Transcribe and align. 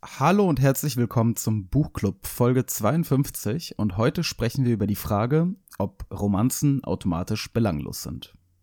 Hallo 0.00 0.48
und 0.48 0.60
herzlich 0.60 0.96
willkommen 0.96 1.34
zum 1.34 1.66
Buchclub 1.66 2.24
Folge 2.24 2.64
52 2.64 3.80
und 3.80 3.96
heute 3.96 4.22
sprechen 4.22 4.64
wir 4.64 4.72
über 4.72 4.86
die 4.86 4.94
Frage, 4.94 5.56
ob 5.76 6.06
Romanzen 6.12 6.84
automatisch 6.84 7.52
belanglos 7.52 8.04
sind. 8.04 8.37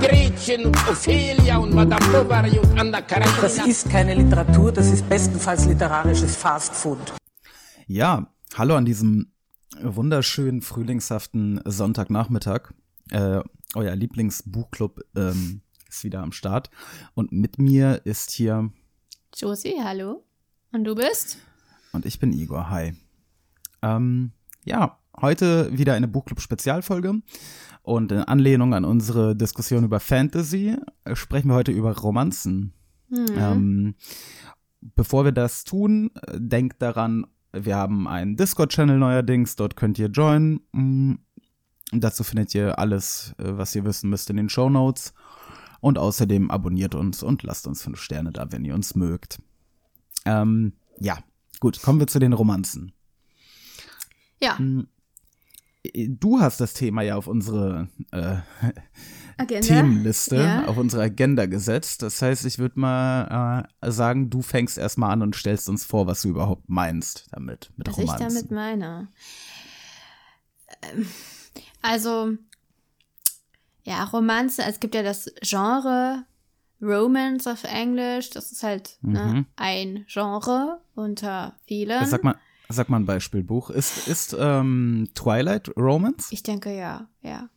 Gretchen 0.00 0.66
und 0.66 0.76
Ophelia 0.88 1.58
und 1.58 1.74
Madame 1.74 2.04
Bovary 2.12 2.58
und 2.58 2.78
Anna 2.78 3.02
Karenina. 3.02 3.40
Das 3.40 3.66
ist 3.66 3.90
keine 3.90 4.14
Literatur, 4.14 4.72
das 4.72 4.90
ist 4.90 5.08
bestenfalls 5.08 5.66
literarisches 5.66 6.36
Fastfood. 6.36 6.98
Ja, 7.86 8.32
hallo 8.54 8.76
an 8.76 8.84
diesem 8.84 9.32
wunderschönen 9.80 10.62
frühlingshaften 10.62 11.60
Sonntagnachmittag. 11.64 12.72
Äh, 13.10 13.40
euer 13.74 13.94
Lieblingsbuchclub 13.94 15.00
ähm, 15.16 15.62
ist 15.88 16.04
wieder 16.04 16.22
am 16.22 16.32
Start 16.32 16.70
und 17.14 17.32
mit 17.32 17.58
mir 17.58 18.00
ist 18.04 18.30
hier 18.30 18.70
Josie, 19.34 19.76
hallo. 19.82 20.24
Und 20.72 20.84
du 20.84 20.94
bist? 20.94 21.38
und 21.92 22.06
ich 22.06 22.18
bin 22.18 22.32
Igor. 22.32 22.70
Hi. 22.70 22.94
Ähm, 23.82 24.32
ja, 24.64 24.98
heute 25.20 25.76
wieder 25.76 25.94
eine 25.94 26.08
Buchclub-Spezialfolge. 26.08 27.20
Und 27.82 28.12
in 28.12 28.20
Anlehnung 28.20 28.74
an 28.74 28.84
unsere 28.84 29.34
Diskussion 29.34 29.84
über 29.84 30.00
Fantasy 30.00 30.76
äh, 31.04 31.16
sprechen 31.16 31.48
wir 31.48 31.54
heute 31.54 31.72
über 31.72 31.96
Romanzen. 31.96 32.72
Ähm, 33.36 33.94
bevor 34.80 35.24
wir 35.24 35.32
das 35.32 35.64
tun, 35.64 36.10
äh, 36.26 36.38
denkt 36.38 36.80
daran, 36.80 37.26
wir 37.52 37.76
haben 37.76 38.08
einen 38.08 38.36
Discord-Channel 38.36 38.98
neuerdings, 38.98 39.56
dort 39.56 39.76
könnt 39.76 39.98
ihr 39.98 40.08
joinen. 40.08 40.60
Mm, 40.72 41.14
Dazu 41.92 42.24
findet 42.24 42.54
ihr 42.54 42.78
alles, 42.78 43.34
äh, 43.38 43.44
was 43.58 43.74
ihr 43.74 43.84
wissen 43.84 44.08
müsst 44.08 44.30
in 44.30 44.38
den 44.38 44.48
Show 44.48 44.70
Notes. 44.70 45.12
Und 45.80 45.98
außerdem 45.98 46.50
abonniert 46.50 46.94
uns 46.94 47.22
und 47.22 47.42
lasst 47.42 47.66
uns 47.66 47.82
fünf 47.82 48.00
Sterne 48.00 48.32
da, 48.32 48.50
wenn 48.50 48.64
ihr 48.64 48.74
uns 48.74 48.94
mögt. 48.94 49.42
Ähm, 50.24 50.74
ja, 51.00 51.18
gut, 51.60 51.82
kommen 51.82 51.98
wir 51.98 52.06
zu 52.06 52.18
den 52.18 52.32
Romanzen. 52.32 52.92
Ja, 54.40 54.56
Du 55.94 56.38
hast 56.40 56.60
das 56.60 56.74
Thema 56.74 57.02
ja 57.02 57.16
auf 57.16 57.26
unsere 57.26 57.88
äh. 58.12 58.36
Themenliste, 59.60 60.36
Ja. 60.36 60.66
auf 60.66 60.76
unsere 60.76 61.02
Agenda 61.02 61.46
gesetzt. 61.46 62.02
Das 62.02 62.22
heißt, 62.22 62.44
ich 62.44 62.58
würde 62.58 62.78
mal 62.78 63.66
äh, 63.80 63.90
sagen, 63.90 64.30
du 64.30 64.40
fängst 64.42 64.78
erstmal 64.78 65.10
an 65.10 65.22
und 65.22 65.34
stellst 65.34 65.68
uns 65.68 65.84
vor, 65.84 66.06
was 66.06 66.22
du 66.22 66.28
überhaupt 66.28 66.68
meinst 66.68 67.26
damit, 67.32 67.72
mit 67.76 67.88
Was 67.88 67.98
ich 67.98 68.04
Romanzen. 68.04 68.28
damit 68.28 68.50
meine. 68.52 69.08
Ähm, 70.82 71.06
Also, 71.80 72.34
ja, 73.82 74.04
Romanze, 74.04 74.62
es 74.62 74.78
gibt 74.78 74.94
ja 74.94 75.02
das 75.02 75.28
Genre 75.42 76.24
Romance 76.80 77.50
auf 77.50 77.64
Englisch. 77.64 78.30
Das 78.30 78.52
ist 78.52 78.62
halt 78.62 78.98
ne, 79.02 79.24
Mhm. 79.24 79.46
ein 79.56 80.04
Genre 80.08 80.80
unter 80.94 81.56
vielen. 81.66 82.06
Sag 82.06 82.22
mal, 82.22 82.36
sag 82.72 82.88
mal 82.88 82.98
ein 82.98 83.06
Beispielbuch. 83.06 83.70
Ist, 83.70 84.08
ist 84.08 84.36
ähm, 84.38 85.08
Twilight 85.14 85.76
Romance? 85.76 86.28
Ich 86.30 86.42
denke 86.42 86.74
ja, 86.76 87.08
ja. 87.22 87.48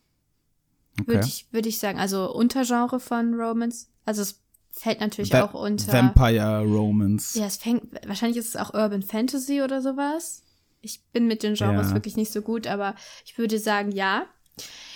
Okay. 1.00 1.08
Würde 1.08 1.26
ich, 1.26 1.46
würde 1.52 1.68
ich 1.68 1.78
sagen. 1.78 1.98
Also 1.98 2.32
Untergenre 2.32 3.00
von 3.00 3.34
Romance. 3.34 3.88
Also 4.04 4.22
es 4.22 4.40
fällt 4.70 5.00
natürlich 5.00 5.32
Va 5.32 5.44
auch 5.44 5.54
unter. 5.54 5.92
Vampire 5.92 6.64
Romance. 6.64 7.38
Ja, 7.38 7.46
es 7.46 7.56
fängt, 7.56 7.82
wahrscheinlich 8.06 8.38
ist 8.38 8.48
es 8.48 8.56
auch 8.56 8.72
Urban 8.74 9.02
Fantasy 9.02 9.62
oder 9.62 9.82
sowas. 9.82 10.42
Ich 10.80 11.02
bin 11.12 11.26
mit 11.26 11.42
den 11.42 11.54
Genres 11.54 11.88
Ja. 11.88 11.94
wirklich 11.94 12.16
nicht 12.16 12.32
so 12.32 12.42
gut, 12.42 12.66
aber 12.66 12.94
ich 13.24 13.36
würde 13.38 13.58
sagen, 13.58 13.92
ja. 13.92 14.26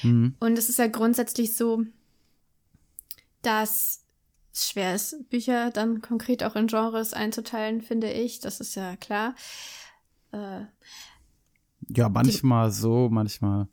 Mhm. 0.03 0.37
Und 0.41 0.57
es 0.57 0.69
ist 0.69 0.79
ja 0.79 0.87
grundsätzlich 0.87 1.57
so, 1.57 1.85
dass 3.43 4.05
es 4.53 4.71
schwer 4.71 4.95
ist, 4.95 5.29
Bücher 5.31 5.71
dann 5.71 6.03
konkret 6.03 6.43
auch 6.45 6.57
in 6.57 6.67
Genres 6.67 7.13
einzuteilen, 7.13 7.83
finde 7.83 8.13
ich. 8.13 8.41
Das 8.41 8.61
ist 8.61 8.75
ja 8.75 8.97
klar. 8.97 9.35
Äh, 10.33 10.63
Ja, 11.89 12.09
manchmal 12.09 12.71
so, 12.71 13.09
manchmal. 13.11 13.69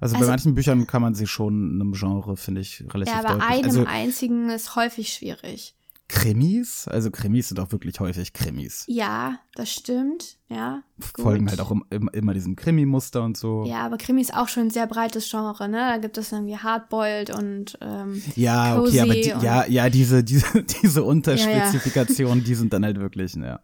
Also, 0.00 0.14
bei 0.14 0.20
Also- 0.20 0.30
manchen 0.30 0.54
Büchern 0.54 0.86
kann 0.86 1.00
man 1.02 1.14
sie 1.14 1.26
schon 1.26 1.74
einem 1.80 1.92
Genre, 1.92 2.36
finde 2.36 2.60
ich, 2.60 2.84
relativ 2.92 3.14
ja, 3.14 3.20
aber 3.20 3.38
deutlich. 3.38 3.48
einem 3.50 3.64
also 3.64 3.84
einzigen 3.86 4.50
ist 4.50 4.74
häufig 4.76 5.12
schwierig. 5.12 5.76
Krimis, 6.08 6.88
also 6.88 7.10
Krimis 7.10 7.48
sind 7.48 7.58
auch 7.58 7.72
wirklich 7.72 7.98
häufig 8.00 8.34
Krimis. 8.34 8.84
Ja, 8.86 9.38
das 9.54 9.70
stimmt. 9.72 10.36
Ja. 10.50 10.82
Folgen 11.16 11.46
gut. 11.46 11.50
halt 11.52 11.60
auch 11.60 11.70
im, 11.70 11.84
im, 11.88 12.10
immer 12.12 12.34
diesem 12.34 12.54
Krimi-Muster 12.54 13.22
und 13.22 13.38
so. 13.38 13.64
Ja, 13.64 13.86
aber 13.86 13.96
Krimi 13.96 14.20
ist 14.20 14.34
auch 14.34 14.48
schon 14.48 14.64
ein 14.64 14.70
sehr 14.70 14.86
breites 14.86 15.30
Genre, 15.30 15.68
ne? 15.70 15.78
Da 15.78 15.96
gibt 15.96 16.18
es 16.18 16.30
irgendwie 16.30 16.58
Hardboiled 16.58 17.30
und 17.30 17.78
ähm, 17.80 18.20
Ja, 18.36 18.78
okay, 18.78 19.00
aber 19.00 19.08
Cozy 19.14 19.20
die, 19.22 19.28
ja, 19.46 19.64
ja, 19.66 19.88
diese, 19.88 20.22
diese, 20.22 20.62
diese 20.82 21.02
Unterspezifikationen, 21.02 22.44
die 22.44 22.56
sind 22.56 22.72
dann 22.74 22.84
halt 22.84 22.98
wirklich, 23.00 23.34
ja. 23.34 23.60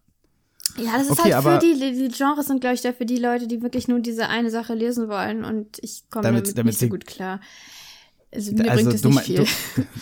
Ja, 0.78 0.99
das 0.99 1.09
ist 1.09 1.19
Okay, 1.19 1.34
halt 1.34 1.44
für 1.44 1.59
die, 1.59 1.75
die 1.78 2.09
Genres 2.16 2.47
sind, 2.47 2.61
glaube 2.61 2.75
ich, 2.75 2.81
dafür 2.83 3.06
die 3.06 3.16
Leute, 3.16 3.47
die 3.47 3.62
wirklich 3.62 3.89
nur 3.89 4.00
diese 4.00 4.28
eine 4.28 4.50
Sache 4.50 4.75
lesen 4.75 5.09
wollen 5.09 5.44
und 5.44 5.78
ich 5.83 6.05
komme 6.11 6.22
Damit- 6.25 6.44
damit, 6.47 6.59
damit 6.59 6.66
nicht 6.72 6.81
so 6.81 6.89
gut 6.89 7.06
klar. 7.06 7.41
Also 8.31 8.53
mir 8.53 8.71
also 8.71 8.84
bringt 8.84 8.94
es 8.94 9.00
du, 9.03 9.09
nicht 9.09 9.21
viel. 9.22 9.44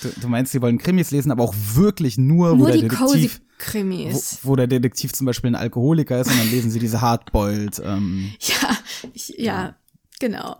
Du, 0.02 0.08
du, 0.20 0.28
meinst, 0.28 0.50
sie 0.50 0.60
wollen 0.60 0.78
Krimis 0.78 1.12
lesen, 1.12 1.30
aber 1.30 1.44
auch 1.44 1.54
wirklich 1.74 2.18
nur, 2.18 2.50
wo 2.52 2.56
nur 2.56 2.66
der 2.72 2.78
die 2.78 2.88
cozy 2.88 3.20
Detektiv, 3.22 3.40
wo, 3.40 3.54
Krimis. 3.58 4.38
wo 4.42 4.56
der 4.56 4.66
Detektiv 4.66 5.12
zum 5.12 5.26
Beispiel 5.26 5.50
ein 5.50 5.54
Alkoholiker 5.54 6.20
ist 6.20 6.30
und 6.30 6.38
dann 6.38 6.50
lesen 6.50 6.70
sie 6.72 6.80
diese 6.80 7.00
Hardboiled, 7.00 7.80
ähm, 7.84 8.32
Ja, 8.40 8.76
ich, 9.12 9.28
ja, 9.38 9.76
genau. 10.18 10.56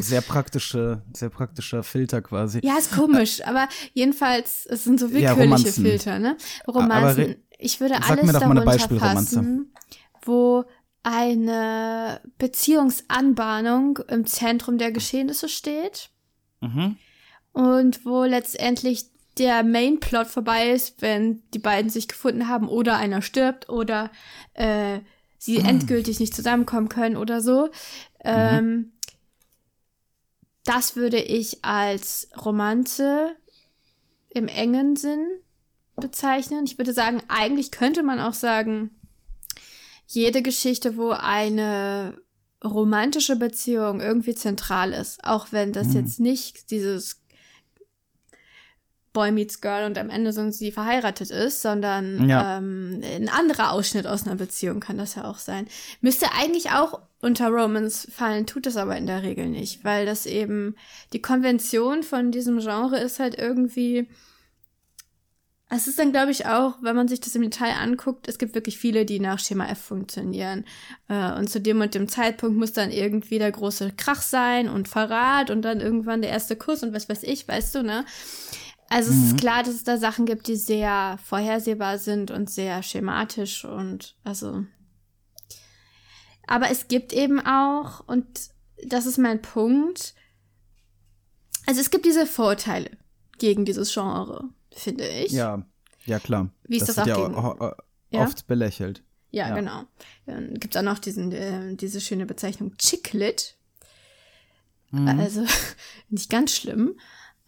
sehr 0.00 0.22
praktische, 0.22 1.02
sehr 1.12 1.28
praktischer 1.28 1.82
Filter 1.82 2.22
quasi. 2.22 2.60
Ja, 2.62 2.78
ist 2.78 2.92
komisch, 2.92 3.44
aber 3.46 3.68
jedenfalls, 3.92 4.64
es 4.66 4.84
sind 4.84 4.98
so 4.98 5.06
Ja, 5.08 5.12
willkürliche 5.12 5.42
Romanzen. 5.42 5.84
Filter, 5.84 6.18
ne? 6.18 6.36
Romanzen. 6.66 7.36
Ich 7.62 7.80
würde 7.80 7.94
sag 7.94 8.10
alles 8.10 8.24
mir 8.24 8.32
doch 8.32 8.40
mal 8.46 8.58
eine 8.58 8.64
darunter 8.64 8.98
fassen, 8.98 9.72
wo 10.24 10.64
eine 11.02 12.20
Beziehungsanbahnung 12.38 13.98
im 14.08 14.26
Zentrum 14.26 14.78
der 14.78 14.92
Geschehnisse 14.92 15.48
steht. 15.48 16.10
Mhm. 16.60 16.96
und 17.52 18.06
wo 18.06 18.22
letztendlich 18.22 19.06
der 19.38 19.62
Mainplot 19.62 20.26
vorbei 20.26 20.70
ist, 20.70 21.02
wenn 21.02 21.42
die 21.54 21.58
beiden 21.58 21.90
sich 21.90 22.06
gefunden 22.06 22.48
haben 22.48 22.68
oder 22.68 22.96
einer 22.96 23.22
stirbt 23.22 23.68
oder 23.68 24.10
äh, 24.54 25.00
sie 25.38 25.58
endgültig 25.64 26.20
nicht 26.20 26.34
zusammenkommen 26.34 26.88
können 26.88 27.16
oder 27.16 27.40
so. 27.40 27.70
Ähm, 28.20 28.92
das 30.64 30.96
würde 30.96 31.18
ich 31.18 31.64
als 31.64 32.28
Romanze 32.44 33.34
im 34.28 34.48
engen 34.48 34.96
Sinn 34.96 35.26
bezeichnen. 35.96 36.64
Ich 36.64 36.78
würde 36.78 36.92
sagen, 36.92 37.22
eigentlich 37.28 37.70
könnte 37.70 38.02
man 38.02 38.20
auch 38.20 38.34
sagen, 38.34 38.90
jede 40.06 40.42
Geschichte, 40.42 40.96
wo 40.96 41.10
eine 41.10 42.18
romantische 42.64 43.36
Beziehung 43.36 44.00
irgendwie 44.00 44.34
zentral 44.34 44.92
ist, 44.92 45.24
auch 45.24 45.48
wenn 45.50 45.72
das 45.72 45.88
Mhm. 45.88 45.94
jetzt 45.96 46.20
nicht 46.20 46.70
dieses 46.70 47.18
Boy 49.12 49.30
meets 49.30 49.60
Girl 49.60 49.84
und 49.84 49.98
am 49.98 50.08
Ende 50.08 50.32
sind 50.32 50.54
sie 50.54 50.72
verheiratet 50.72 51.30
ist, 51.30 51.60
sondern 51.60 52.28
Ja. 52.30 52.56
ähm, 52.56 53.02
ein 53.04 53.28
anderer 53.28 53.72
Ausschnitt 53.72 54.06
aus 54.06 54.26
einer 54.26 54.36
Beziehung 54.36 54.80
kann 54.80 54.96
das 54.96 55.16
ja 55.16 55.24
auch 55.24 55.38
sein. 55.38 55.66
Müsste 56.00 56.32
eigentlich 56.32 56.70
auch 56.70 57.00
unter 57.20 57.48
Romance 57.48 58.08
fallen, 58.10 58.46
tut 58.46 58.66
es 58.66 58.76
aber 58.78 58.96
in 58.96 59.06
der 59.06 59.22
Regel 59.22 59.48
nicht, 59.48 59.84
weil 59.84 60.06
das 60.06 60.24
eben 60.24 60.76
die 61.12 61.20
Konvention 61.20 62.02
von 62.04 62.32
diesem 62.32 62.58
Genre 62.60 62.98
ist 63.00 63.18
halt 63.20 63.36
irgendwie 63.38 64.08
es 65.74 65.86
ist 65.86 65.98
dann, 65.98 66.12
glaube 66.12 66.30
ich, 66.30 66.44
auch, 66.44 66.74
wenn 66.82 66.94
man 66.94 67.08
sich 67.08 67.20
das 67.20 67.34
im 67.34 67.42
Detail 67.42 67.72
anguckt, 67.72 68.28
es 68.28 68.36
gibt 68.36 68.54
wirklich 68.54 68.76
viele, 68.76 69.06
die 69.06 69.20
nach 69.20 69.38
Schema 69.38 69.66
F 69.68 69.78
funktionieren. 69.78 70.66
Äh, 71.08 71.32
und 71.38 71.48
zu 71.48 71.62
dem 71.62 71.80
und 71.80 71.94
dem 71.94 72.08
Zeitpunkt 72.08 72.58
muss 72.58 72.74
dann 72.74 72.90
irgendwie 72.90 73.38
der 73.38 73.50
große 73.50 73.92
Krach 73.96 74.20
sein 74.20 74.68
und 74.68 74.86
Verrat 74.86 75.50
und 75.50 75.62
dann 75.62 75.80
irgendwann 75.80 76.20
der 76.20 76.30
erste 76.30 76.56
Kuss 76.56 76.82
und 76.82 76.92
was 76.92 77.08
weiß 77.08 77.22
ich, 77.22 77.48
weißt 77.48 77.74
du, 77.74 77.82
ne? 77.82 78.04
Also 78.90 79.10
es 79.10 79.16
ist 79.30 79.38
klar, 79.38 79.62
dass 79.62 79.72
es 79.72 79.84
da 79.84 79.96
Sachen 79.96 80.26
gibt, 80.26 80.46
die 80.46 80.56
sehr 80.56 81.18
vorhersehbar 81.24 81.96
sind 81.96 82.30
und 82.30 82.50
sehr 82.50 82.82
schematisch 82.82 83.64
und 83.64 84.16
also. 84.24 84.66
Aber 86.46 86.70
es 86.70 86.88
gibt 86.88 87.14
eben 87.14 87.40
auch, 87.40 88.06
und 88.06 88.26
das 88.86 89.06
ist 89.06 89.16
mein 89.16 89.40
Punkt, 89.40 90.12
also 91.64 91.80
es 91.80 91.90
gibt 91.90 92.04
diese 92.04 92.26
Vorteile 92.26 92.90
gegen 93.38 93.64
dieses 93.64 93.94
Genre, 93.94 94.50
finde 94.74 95.06
ich. 95.08 95.32
Ja, 95.32 95.64
ja 96.06 96.18
klar. 96.18 96.50
Wie 96.64 96.76
ist 96.76 96.88
das 96.88 96.96
wird 96.96 97.10
auch 97.10 97.18
ja 97.18 97.28
gegen- 97.28 97.74
Ja? 98.10 98.22
oft 98.24 98.46
belächelt. 98.46 99.02
Ja, 99.30 99.48
Ja. 99.48 99.54
genau. 99.54 99.84
Dann 100.26 100.54
gibt 100.54 100.74
es 100.74 100.78
auch 100.80 100.84
noch 100.84 100.98
diesen, 100.98 101.32
äh, 101.32 101.74
diese 101.76 102.00
schöne 102.00 102.26
Bezeichnung 102.26 102.76
Chicklit. 102.76 103.56
Mhm. 104.90 105.08
Also 105.08 105.44
nicht 106.10 106.28
ganz 106.30 106.54
schlimm, 106.54 106.98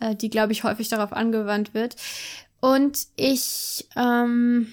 äh, 0.00 0.14
die, 0.16 0.30
glaube 0.30 0.52
ich, 0.52 0.64
häufig 0.64 0.88
darauf 0.88 1.12
angewandt 1.12 1.74
wird. 1.74 1.96
Und 2.60 3.06
ich, 3.16 3.86
ähm, 3.96 4.72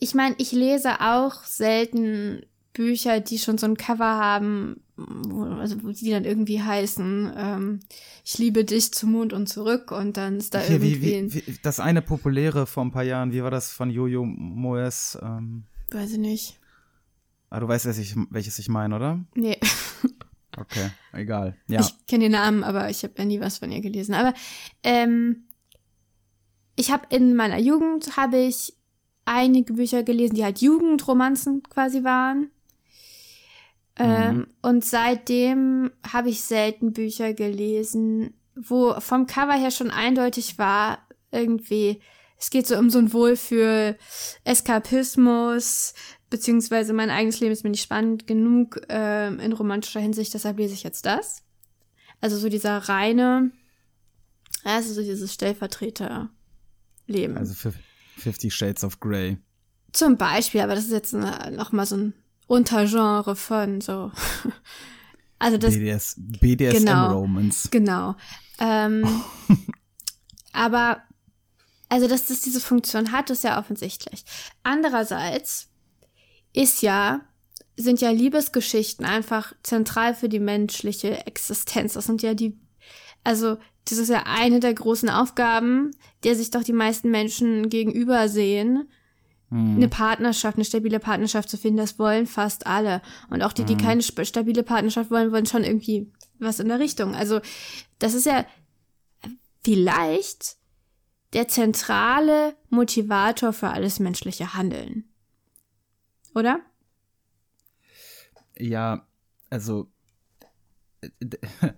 ich 0.00 0.14
meine, 0.14 0.34
ich 0.38 0.52
lese 0.52 1.00
auch 1.00 1.44
selten 1.44 2.46
Bücher, 2.72 3.20
die 3.20 3.38
schon 3.38 3.58
so 3.58 3.66
ein 3.66 3.76
Cover 3.76 4.16
haben, 4.16 4.82
also 4.96 5.82
wo 5.82 5.90
die 5.90 6.10
dann 6.10 6.24
irgendwie 6.24 6.62
heißen, 6.62 7.32
ähm, 7.36 7.80
ich 8.24 8.38
liebe 8.38 8.64
dich 8.64 8.92
zum 8.92 9.12
Mond 9.12 9.32
und 9.32 9.48
zurück 9.48 9.90
und 9.90 10.16
dann 10.16 10.36
ist 10.36 10.54
da 10.54 10.60
Hier, 10.60 10.76
irgendwie 10.76 11.02
wie, 11.02 11.34
wie, 11.34 11.46
wie, 11.46 11.58
das 11.62 11.80
eine 11.80 12.02
populäre 12.02 12.66
vor 12.66 12.84
ein 12.84 12.92
paar 12.92 13.02
Jahren, 13.02 13.32
wie 13.32 13.42
war 13.42 13.50
das 13.50 13.72
von 13.72 13.90
Jojo 13.90 14.24
Moes? 14.24 15.18
Ähm, 15.20 15.64
weiß 15.90 16.12
ich 16.12 16.18
nicht. 16.18 16.60
ah, 17.50 17.60
du 17.60 17.66
weißt, 17.66 17.86
welches 17.86 18.10
ich, 18.10 18.16
welches 18.30 18.58
ich 18.58 18.68
meine, 18.68 18.94
oder? 18.94 19.24
Nee, 19.34 19.58
Okay, 20.56 20.90
egal. 21.12 21.56
Ja. 21.66 21.80
ich 21.80 22.06
kenne 22.06 22.24
den 22.24 22.32
Namen, 22.32 22.62
aber 22.64 22.90
ich 22.90 23.02
habe 23.02 23.14
ja 23.18 23.24
nie 23.24 23.40
was 23.40 23.58
von 23.58 23.72
ihr 23.72 23.80
gelesen. 23.80 24.14
Aber 24.14 24.34
ähm, 24.82 25.44
ich 26.76 26.90
habe 26.90 27.06
in 27.10 27.34
meiner 27.34 27.58
Jugend 27.58 28.16
habe 28.16 28.38
ich 28.38 28.74
einige 29.24 29.72
Bücher 29.74 30.02
gelesen, 30.02 30.34
die 30.34 30.44
halt 30.44 30.60
Jugendromanzen 30.60 31.62
quasi 31.62 32.04
waren. 32.04 32.50
Ähm, 33.96 34.48
und 34.60 34.84
seitdem 34.84 35.92
habe 36.12 36.28
ich 36.28 36.42
selten 36.42 36.92
Bücher 36.92 37.32
gelesen, 37.32 38.34
wo 38.56 38.98
vom 39.00 39.26
Cover 39.26 39.54
her 39.54 39.70
schon 39.70 39.92
eindeutig 39.92 40.58
war, 40.58 40.98
irgendwie, 41.30 42.02
es 42.38 42.50
geht 42.50 42.66
so 42.66 42.76
um 42.76 42.90
so 42.90 42.98
ein 42.98 43.12
Wohlfühl, 43.12 43.96
Eskapismus, 44.42 45.94
beziehungsweise 46.28 46.92
mein 46.92 47.10
eigenes 47.10 47.38
Leben 47.38 47.52
ist 47.52 47.62
mir 47.62 47.70
nicht 47.70 47.84
spannend 47.84 48.26
genug 48.26 48.80
ähm, 48.88 49.38
in 49.38 49.52
romantischer 49.52 50.00
Hinsicht, 50.00 50.34
deshalb 50.34 50.58
lese 50.58 50.74
ich 50.74 50.82
jetzt 50.82 51.06
das. 51.06 51.44
Also 52.20 52.36
so 52.36 52.48
dieser 52.48 52.78
reine, 52.78 53.52
also 54.64 54.92
so 54.92 55.02
dieses 55.02 55.32
Stellvertreter-Leben. 55.34 57.36
Also 57.36 57.54
fif- 57.54 57.78
Fifty 58.16 58.50
Shades 58.50 58.82
of 58.82 58.98
Grey. 58.98 59.38
Zum 59.92 60.16
Beispiel, 60.16 60.62
aber 60.62 60.74
das 60.74 60.86
ist 60.86 60.92
jetzt 60.92 61.12
nochmal 61.12 61.86
so 61.86 61.96
ein 61.96 62.14
Untergenre 62.46 63.36
von 63.36 63.80
so. 63.80 64.10
Also 65.40 65.58
das, 65.58 65.74
BDS, 65.74 66.14
BDSM 66.16 66.78
Genau. 66.86 67.12
Romance. 67.18 67.68
genau. 67.70 68.14
Ähm, 68.58 69.04
aber, 70.54 71.02
also 71.90 72.08
dass 72.08 72.26
das 72.26 72.40
diese 72.40 72.60
Funktion 72.60 73.12
hat, 73.12 73.28
ist 73.28 73.44
ja 73.44 73.58
offensichtlich. 73.58 74.24
Andererseits 74.62 75.68
ist 76.54 76.80
ja, 76.80 77.20
sind 77.76 78.00
ja 78.00 78.10
Liebesgeschichten 78.10 79.04
einfach 79.04 79.52
zentral 79.62 80.14
für 80.14 80.30
die 80.30 80.40
menschliche 80.40 81.26
Existenz. 81.26 81.92
Das 81.92 82.06
sind 82.06 82.22
ja 82.22 82.32
die, 82.32 82.56
also 83.22 83.58
das 83.86 83.98
ist 83.98 84.08
ja 84.08 84.22
eine 84.26 84.60
der 84.60 84.72
großen 84.72 85.10
Aufgaben, 85.10 85.90
der 86.22 86.36
sich 86.36 86.50
doch 86.50 86.62
die 86.62 86.72
meisten 86.72 87.10
Menschen 87.10 87.68
gegenüber 87.68 88.30
sehen, 88.30 88.88
Hm. 89.54 89.76
eine 89.76 89.88
Partnerschaft, 89.88 90.56
eine 90.56 90.64
stabile 90.64 90.98
Partnerschaft 90.98 91.48
zu 91.48 91.56
finden, 91.56 91.76
das 91.76 91.96
wollen 92.00 92.26
fast 92.26 92.66
alle. 92.66 93.00
Und 93.30 93.42
auch 93.42 93.52
die, 93.52 93.64
die 93.64 93.76
keine 93.76 94.00
sp- 94.02 94.24
stabile 94.26 94.64
Partnerschaft 94.64 95.12
wollen, 95.12 95.30
wollen 95.30 95.46
schon 95.46 95.62
irgendwie 95.62 96.10
was 96.40 96.58
in 96.58 96.66
der 96.66 96.80
Richtung. 96.80 97.14
Also, 97.14 97.40
das 98.00 98.14
ist 98.14 98.26
ja 98.26 98.44
vielleicht 99.62 100.56
der 101.34 101.46
zentrale 101.46 102.56
Motivator 102.68 103.52
für 103.52 103.68
alles 103.68 104.00
menschliche 104.00 104.54
Handeln. 104.54 105.04
Oder? 106.34 106.58
Ja, 108.58 109.06
also 109.50 109.88
äh, 111.00 111.10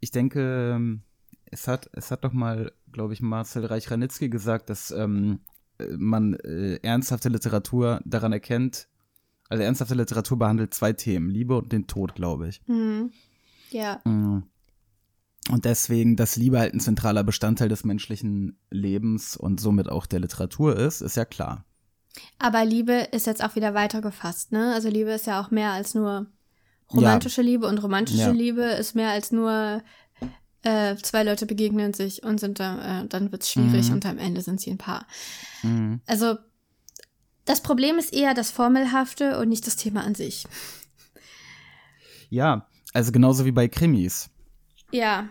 ich 0.00 0.10
denke, 0.10 0.72
ähm, 0.74 1.02
es 1.50 1.68
hat, 1.68 1.90
es 1.92 2.10
hat 2.10 2.24
doch 2.24 2.32
mal, 2.32 2.72
glaube 2.92 3.12
ich, 3.12 3.20
Marcel 3.20 3.66
Reich-Ranitzky 3.66 4.30
gesagt, 4.30 4.70
dass 4.70 4.90
ähm, 4.90 5.40
äh, 5.42 5.59
man 5.96 6.34
äh, 6.34 6.78
ernsthafte 6.82 7.28
Literatur 7.28 8.00
daran 8.04 8.32
erkennt, 8.32 8.88
also 9.48 9.62
ernsthafte 9.64 9.94
Literatur 9.94 10.38
behandelt 10.38 10.74
zwei 10.74 10.92
Themen, 10.92 11.28
Liebe 11.28 11.58
und 11.58 11.72
den 11.72 11.86
Tod, 11.86 12.14
glaube 12.14 12.48
ich. 12.48 12.62
Mhm. 12.66 13.10
Ja. 13.70 14.00
Mm. 14.04 14.44
Und 15.50 15.64
deswegen, 15.64 16.16
dass 16.16 16.36
Liebe 16.36 16.58
halt 16.58 16.74
ein 16.74 16.80
zentraler 16.80 17.24
Bestandteil 17.24 17.68
des 17.68 17.84
menschlichen 17.84 18.58
Lebens 18.70 19.36
und 19.36 19.60
somit 19.60 19.88
auch 19.88 20.06
der 20.06 20.20
Literatur 20.20 20.76
ist, 20.76 21.00
ist 21.00 21.16
ja 21.16 21.24
klar. 21.24 21.64
Aber 22.38 22.64
Liebe 22.64 23.08
ist 23.12 23.26
jetzt 23.26 23.42
auch 23.42 23.56
wieder 23.56 23.74
weiter 23.74 24.00
gefasst, 24.00 24.52
ne? 24.52 24.72
Also 24.74 24.88
Liebe 24.88 25.10
ist 25.10 25.26
ja 25.26 25.40
auch 25.40 25.50
mehr 25.50 25.72
als 25.72 25.94
nur 25.94 26.26
romantische 26.92 27.42
Liebe 27.42 27.66
und 27.66 27.78
romantische 27.78 28.20
Ja. 28.20 28.30
Liebe 28.30 28.62
ist 28.62 28.94
mehr 28.94 29.10
als 29.10 29.32
nur 29.32 29.82
äh, 30.62 30.96
zwei 30.96 31.22
Leute 31.22 31.46
begegnen 31.46 31.94
sich 31.94 32.22
und 32.22 32.38
sind 32.40 32.60
da, 32.60 33.02
äh, 33.02 33.06
dann 33.08 33.32
wird's 33.32 33.50
schwierig 33.50 33.88
Mhm. 33.88 33.94
und 33.94 34.06
am 34.06 34.18
Ende 34.18 34.42
sind 34.42 34.60
sie 34.60 34.70
ein 34.70 34.78
Paar. 34.78 35.06
Mhm. 35.62 36.00
Also 36.06 36.36
das 37.46 37.62
Problem 37.62 37.98
ist 37.98 38.12
eher 38.12 38.34
das 38.34 38.50
Formelhafte 38.50 39.38
und 39.38 39.48
nicht 39.48 39.66
das 39.66 39.76
Thema 39.76 40.04
an 40.04 40.14
sich. 40.14 40.44
Ja, 42.28 42.66
also 42.92 43.12
genauso 43.12 43.44
wie 43.44 43.52
bei 43.52 43.68
Krimis. 43.68 44.30
Ja, 44.92 45.28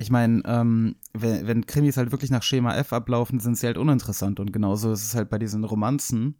Ich 0.00 0.10
meine, 0.10 0.42
ähm, 0.44 0.94
wenn, 1.12 1.46
wenn 1.48 1.66
Krimis 1.66 1.96
halt 1.96 2.12
wirklich 2.12 2.30
nach 2.30 2.42
Schema 2.44 2.76
F 2.76 2.92
ablaufen, 2.92 3.40
sind 3.40 3.56
sie 3.58 3.66
halt 3.66 3.78
uninteressant. 3.78 4.38
Und 4.38 4.52
genauso 4.52 4.92
ist 4.92 5.02
es 5.02 5.14
halt 5.16 5.28
bei 5.28 5.38
diesen 5.38 5.64
Romanzen. 5.64 6.38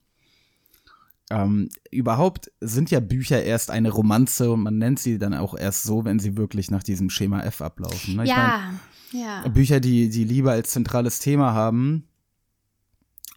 Ähm, 1.31 1.69
überhaupt 1.91 2.51
sind 2.61 2.91
ja 2.91 3.01
Bücher 3.01 3.43
erst 3.43 3.71
eine 3.71 3.91
Romanze 3.91 4.51
und 4.51 4.63
man 4.63 4.79
nennt 4.79 4.99
sie 4.99 5.19
dann 5.19 5.35
auch 5.35 5.55
erst 5.57 5.83
so, 5.83 6.05
wenn 6.05 6.19
sie 6.19 6.37
wirklich 6.37 6.71
nach 6.71 6.83
diesem 6.83 7.11
Schema 7.11 7.43
F 7.43 7.61
ablaufen. 7.61 8.17
Ne? 8.17 8.25
Ja, 8.25 8.73
ja. 9.13 9.43
mein, 9.45 9.49
Bücher, 9.51 9.81
die 9.81 10.09
die 10.09 10.25
Liebe 10.25 10.51
als 10.51 10.71
zentrales 10.71 11.19
Thema 11.19 11.53
haben, 11.53 12.09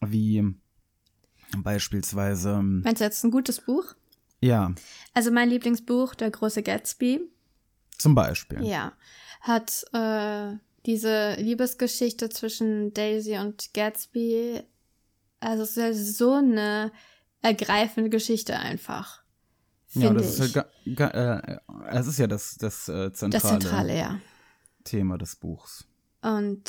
wie 0.05 0.55
beispielsweise, 1.57 2.51
ähm, 2.59 2.81
Meinst 2.81 3.01
du 3.01 3.05
jetzt 3.05 3.23
ein 3.23 3.31
gutes 3.31 3.59
Buch? 3.61 3.93
ja, 4.39 4.73
Also 5.13 5.31
mein 5.31 5.49
Lieblingsbuch, 5.49 6.15
Der 6.15 6.31
große 6.31 6.63
Gatsby, 6.63 7.19
zum 7.97 8.15
Beispiel. 8.15 8.63
ja, 8.63 8.93
hat 9.41 9.83
äh, 9.93 10.55
diese 10.85 11.35
Liebesgeschichte 11.35 12.29
zwischen 12.29 12.93
Daisy 12.93 13.37
und 13.37 13.73
Gatsby. 13.73 14.61
Also 15.39 15.63
es 15.63 15.71
ist 15.71 15.77
ja 15.77 15.93
so 15.93 16.33
eine 16.33 16.91
ergreifende 17.41 18.09
Geschichte 18.09 18.57
einfach. 18.57 19.21
Ja, 19.93 20.13
das 20.13 20.39
ist 20.39 20.45
ich. 20.49 20.55
halt 20.55 20.67
ga, 20.95 21.07
ga, 21.09 21.39
äh, 21.39 21.59
es 21.89 22.07
ist 22.07 22.19
ja 22.19 22.27
das, 22.27 22.55
das, 22.55 22.87
äh, 22.87 23.11
zentrale, 23.11 23.31
das 23.31 23.41
Zentrale, 23.43 23.97
ja. 23.97 24.21
Thema 24.83 25.17
des 25.17 25.35
Buchs. 25.35 25.85
Und 26.21 26.63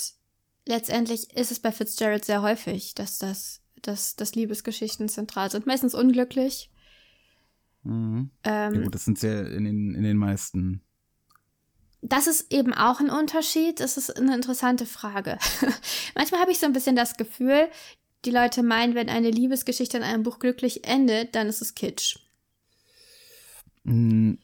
letztendlich 0.67 1.37
ist 1.37 1.53
es 1.53 1.61
bei 1.61 1.73
Fitzgerald 1.73 2.25
sehr 2.25 2.43
häufig, 2.43 2.95
dass 2.95 3.19
das, 3.19 3.61
dass, 3.81 4.17
dass 4.17 4.35
Liebesgeschichten 4.35 5.09
zentral 5.09 5.51
sind. 5.51 5.67
Meistens 5.67 5.95
unglücklich. 5.95 6.71
Mhm. 7.85 8.31
Ähm, 8.45 8.75
Ja 8.75 8.81
gut, 8.83 8.95
das 8.95 9.05
sind 9.05 9.23
ja 9.23 9.43
in 9.43 9.65
den, 9.65 9.95
in 9.95 10.03
den 10.03 10.17
meisten. 10.17 10.83
Das 12.01 12.27
ist 12.27 12.53
eben 12.53 12.75
auch 12.75 12.99
ein 12.99 13.11
Unterschied. 13.11 13.79
Das 13.79 13.97
ist 13.97 14.17
eine 14.17 14.35
interessante 14.35 14.87
Frage. 14.87 15.39
Manchmal 16.17 16.41
habe 16.41 16.51
ich 16.51 16.59
so 16.59 16.67
ein 16.67 16.73
bisschen 16.73 16.97
das 16.97 17.17
Gefühl, 17.17 17.69
die 18.25 18.31
Leute 18.31 18.63
meinen, 18.63 18.95
wenn 18.95 19.09
eine 19.09 19.31
Liebesgeschichte 19.31 19.97
in 19.97 20.03
einem 20.03 20.23
Buch 20.23 20.39
glücklich 20.39 20.87
endet, 20.87 21.35
dann 21.35 21.49
ist 21.49 21.63
es 21.63 21.75
Kitsch. 21.75 22.19
Mhm. 23.85 24.39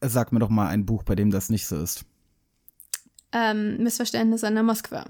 Sag 0.00 0.32
mir 0.32 0.38
doch 0.38 0.50
mal 0.50 0.68
ein 0.68 0.86
Buch, 0.86 1.02
bei 1.02 1.14
dem 1.14 1.30
das 1.30 1.50
nicht 1.50 1.66
so 1.66 1.80
ist. 1.80 2.04
Ähm, 3.32 3.82
Missverständnis 3.82 4.44
an 4.44 4.54
der 4.54 4.62
Moskwa. 4.62 5.06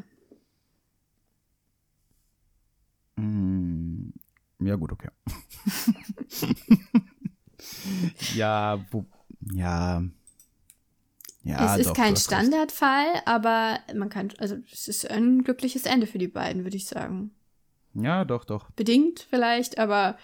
Mhm. 3.16 4.12
Ja, 4.61 4.76
gut, 4.76 4.92
okay. 4.92 5.09
ja, 8.35 8.85
wo. 8.90 9.04
Ja. 9.52 10.02
Ja, 11.42 11.75
es 11.75 11.83
ist 11.83 11.90
doch, 11.90 11.95
kein. 11.95 12.16
Standardfall, 12.16 13.23
aber 13.25 13.78
man 13.95 14.09
kann, 14.09 14.33
also 14.38 14.56
es 14.73 14.88
ist 14.88 15.09
ein 15.09 15.45
glückliches 15.45 15.85
Ende 15.85 16.06
für 16.06 16.18
die 16.18 16.26
beiden, 16.26 16.64
würde 16.64 16.76
ich 16.76 16.87
sagen. 16.87 17.30
Ja, 17.99 18.25
doch, 18.25 18.45
doch. 18.45 18.71
Bedingt 18.73 19.26
vielleicht, 19.31 19.79
aber 19.79 20.19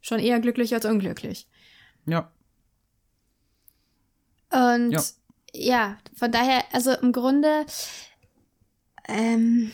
schon 0.00 0.20
eher 0.20 0.40
glücklich 0.40 0.72
als 0.74 0.84
unglücklich. 0.84 1.48
Ja. 2.06 2.30
Und 4.52 4.92
Ja. 4.92 5.02
ja, 5.52 5.98
von 6.16 6.32
daher, 6.32 6.64
also 6.72 6.92
im 6.92 7.12
Grunde, 7.12 7.66
ähm, 9.08 9.70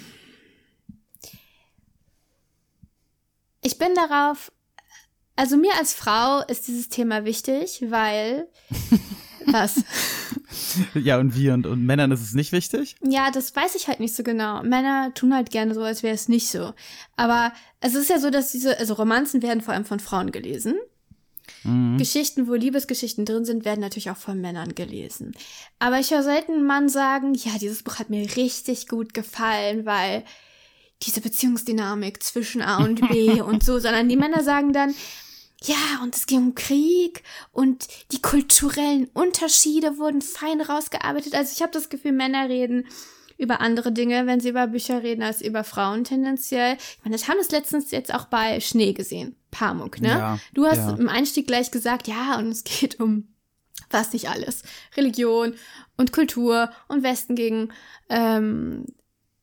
ich 3.62 3.78
bin 3.78 3.94
darauf, 3.94 4.52
also 5.36 5.56
mir 5.56 5.74
als 5.74 5.92
Frau 5.92 6.40
ist 6.48 6.68
dieses 6.68 6.88
Thema 6.88 7.24
wichtig, 7.24 7.82
weil, 7.88 8.48
was? 9.46 9.82
Ja, 10.94 11.18
und 11.18 11.36
wie? 11.36 11.50
Und, 11.50 11.66
und 11.66 11.84
Männern 11.84 12.10
ist 12.12 12.22
es 12.22 12.34
nicht 12.34 12.52
wichtig? 12.52 12.96
Ja, 13.02 13.30
das 13.30 13.54
weiß 13.54 13.74
ich 13.74 13.88
halt 13.88 14.00
nicht 14.00 14.14
so 14.14 14.22
genau. 14.22 14.62
Männer 14.62 15.12
tun 15.14 15.34
halt 15.34 15.50
gerne 15.50 15.74
so, 15.74 15.82
als 15.82 16.02
wäre 16.02 16.14
es 16.14 16.28
nicht 16.28 16.48
so. 16.48 16.74
Aber 17.16 17.52
es 17.80 17.94
ist 17.94 18.10
ja 18.10 18.18
so, 18.18 18.30
dass 18.30 18.52
diese, 18.52 18.78
also 18.78 18.94
Romanzen 18.94 19.42
werden 19.42 19.60
vor 19.60 19.74
allem 19.74 19.84
von 19.84 20.00
Frauen 20.00 20.32
gelesen. 20.32 20.76
Geschichten, 21.96 22.46
wo 22.46 22.54
Liebesgeschichten 22.54 23.24
drin 23.24 23.44
sind, 23.44 23.64
werden 23.64 23.80
natürlich 23.80 24.10
auch 24.10 24.16
von 24.16 24.40
Männern 24.40 24.74
gelesen. 24.74 25.32
Aber 25.80 25.98
ich 25.98 26.12
höre 26.12 26.22
selten 26.22 26.52
einen 26.52 26.66
Mann 26.66 26.88
sagen, 26.88 27.34
ja, 27.34 27.52
dieses 27.60 27.82
Buch 27.82 27.98
hat 27.98 28.10
mir 28.10 28.36
richtig 28.36 28.86
gut 28.86 29.14
gefallen, 29.14 29.84
weil 29.84 30.24
diese 31.02 31.20
Beziehungsdynamik 31.20 32.22
zwischen 32.22 32.62
A 32.62 32.84
und 32.84 33.08
B 33.08 33.40
und 33.42 33.64
so, 33.64 33.78
sondern 33.78 34.08
die 34.08 34.16
Männer 34.16 34.44
sagen 34.44 34.72
dann, 34.72 34.94
ja, 35.62 36.00
und 36.02 36.14
es 36.14 36.26
ging 36.26 36.38
um 36.38 36.54
Krieg 36.54 37.22
und 37.52 37.88
die 38.12 38.20
kulturellen 38.20 39.08
Unterschiede 39.14 39.98
wurden 39.98 40.20
fein 40.20 40.60
rausgearbeitet. 40.60 41.34
Also 41.34 41.52
ich 41.54 41.62
habe 41.62 41.72
das 41.72 41.88
Gefühl, 41.88 42.12
Männer 42.12 42.48
reden 42.48 42.86
über 43.38 43.60
andere 43.60 43.92
Dinge, 43.92 44.26
wenn 44.26 44.40
sie 44.40 44.50
über 44.50 44.66
Bücher 44.66 45.02
reden, 45.02 45.22
als 45.22 45.42
über 45.42 45.64
Frauen 45.64 46.04
tendenziell. 46.04 46.76
Ich 46.76 47.04
meine, 47.04 47.16
das 47.16 47.28
haben 47.28 47.38
wir 47.38 47.58
letztens 47.58 47.90
jetzt 47.90 48.14
auch 48.14 48.26
bei 48.26 48.60
Schnee 48.60 48.92
gesehen. 48.92 49.36
Pamuk, 49.50 50.00
ne? 50.00 50.08
Ja, 50.08 50.38
du 50.54 50.66
hast 50.66 50.78
ja. 50.78 50.96
im 50.96 51.08
Einstieg 51.08 51.46
gleich 51.46 51.70
gesagt, 51.70 52.08
ja, 52.08 52.38
und 52.38 52.48
es 52.48 52.64
geht 52.64 53.00
um 53.00 53.28
was 53.90 54.12
nicht 54.12 54.28
alles. 54.28 54.62
Religion 54.96 55.54
und 55.96 56.12
Kultur 56.12 56.70
und 56.88 57.02
Westen 57.02 57.34
gegen 57.36 57.72
ähm, 58.08 58.84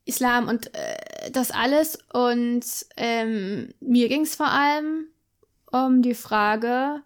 Islam 0.06 0.48
und 0.48 0.74
äh, 0.76 1.32
das 1.32 1.52
alles. 1.52 1.98
Und 2.12 2.66
ähm, 2.98 3.74
mir 3.80 4.10
ging 4.10 4.22
es 4.22 4.36
vor 4.36 4.50
allem 4.50 5.08
um 5.74 6.02
die 6.02 6.14
Frage, 6.14 7.02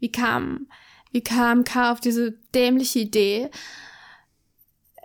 wie 0.00 0.10
kam, 0.12 0.66
wie 1.12 1.22
kam 1.22 1.64
K 1.64 1.92
auf 1.92 2.00
diese 2.00 2.32
dämliche 2.54 2.98
Idee, 2.98 3.50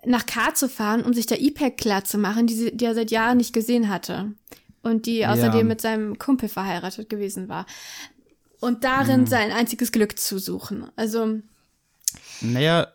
nach 0.06 0.26
K 0.26 0.54
zu 0.54 0.70
fahren, 0.70 1.04
um 1.04 1.14
sich 1.14 1.26
der 1.26 1.42
IPEC 1.42 1.78
klar 1.78 2.04
zu 2.04 2.18
machen, 2.18 2.48
die, 2.48 2.54
sie- 2.56 2.76
die 2.78 2.86
er 2.86 2.96
seit 2.96 3.12
Jahren 3.12 3.38
nicht 3.38 3.54
gesehen 3.54 3.90
hatte. 3.90 4.34
Und 4.84 5.08
die 5.08 5.26
außerdem 5.26 5.60
Ja. 5.62 5.64
mit 5.66 5.82
seinem 5.82 6.20
Kumpel 6.20 6.48
verheiratet 6.48 7.10
gewesen 7.10 7.50
war. 7.50 7.66
Und 8.60 8.84
darin 8.84 9.22
Mhm. 9.22 9.28
sein 9.28 9.52
einziges 9.52 9.92
Glück 9.92 10.18
zu 10.20 10.38
suchen. 10.40 10.92
Also, 10.96 11.40
Naja, 12.42 12.88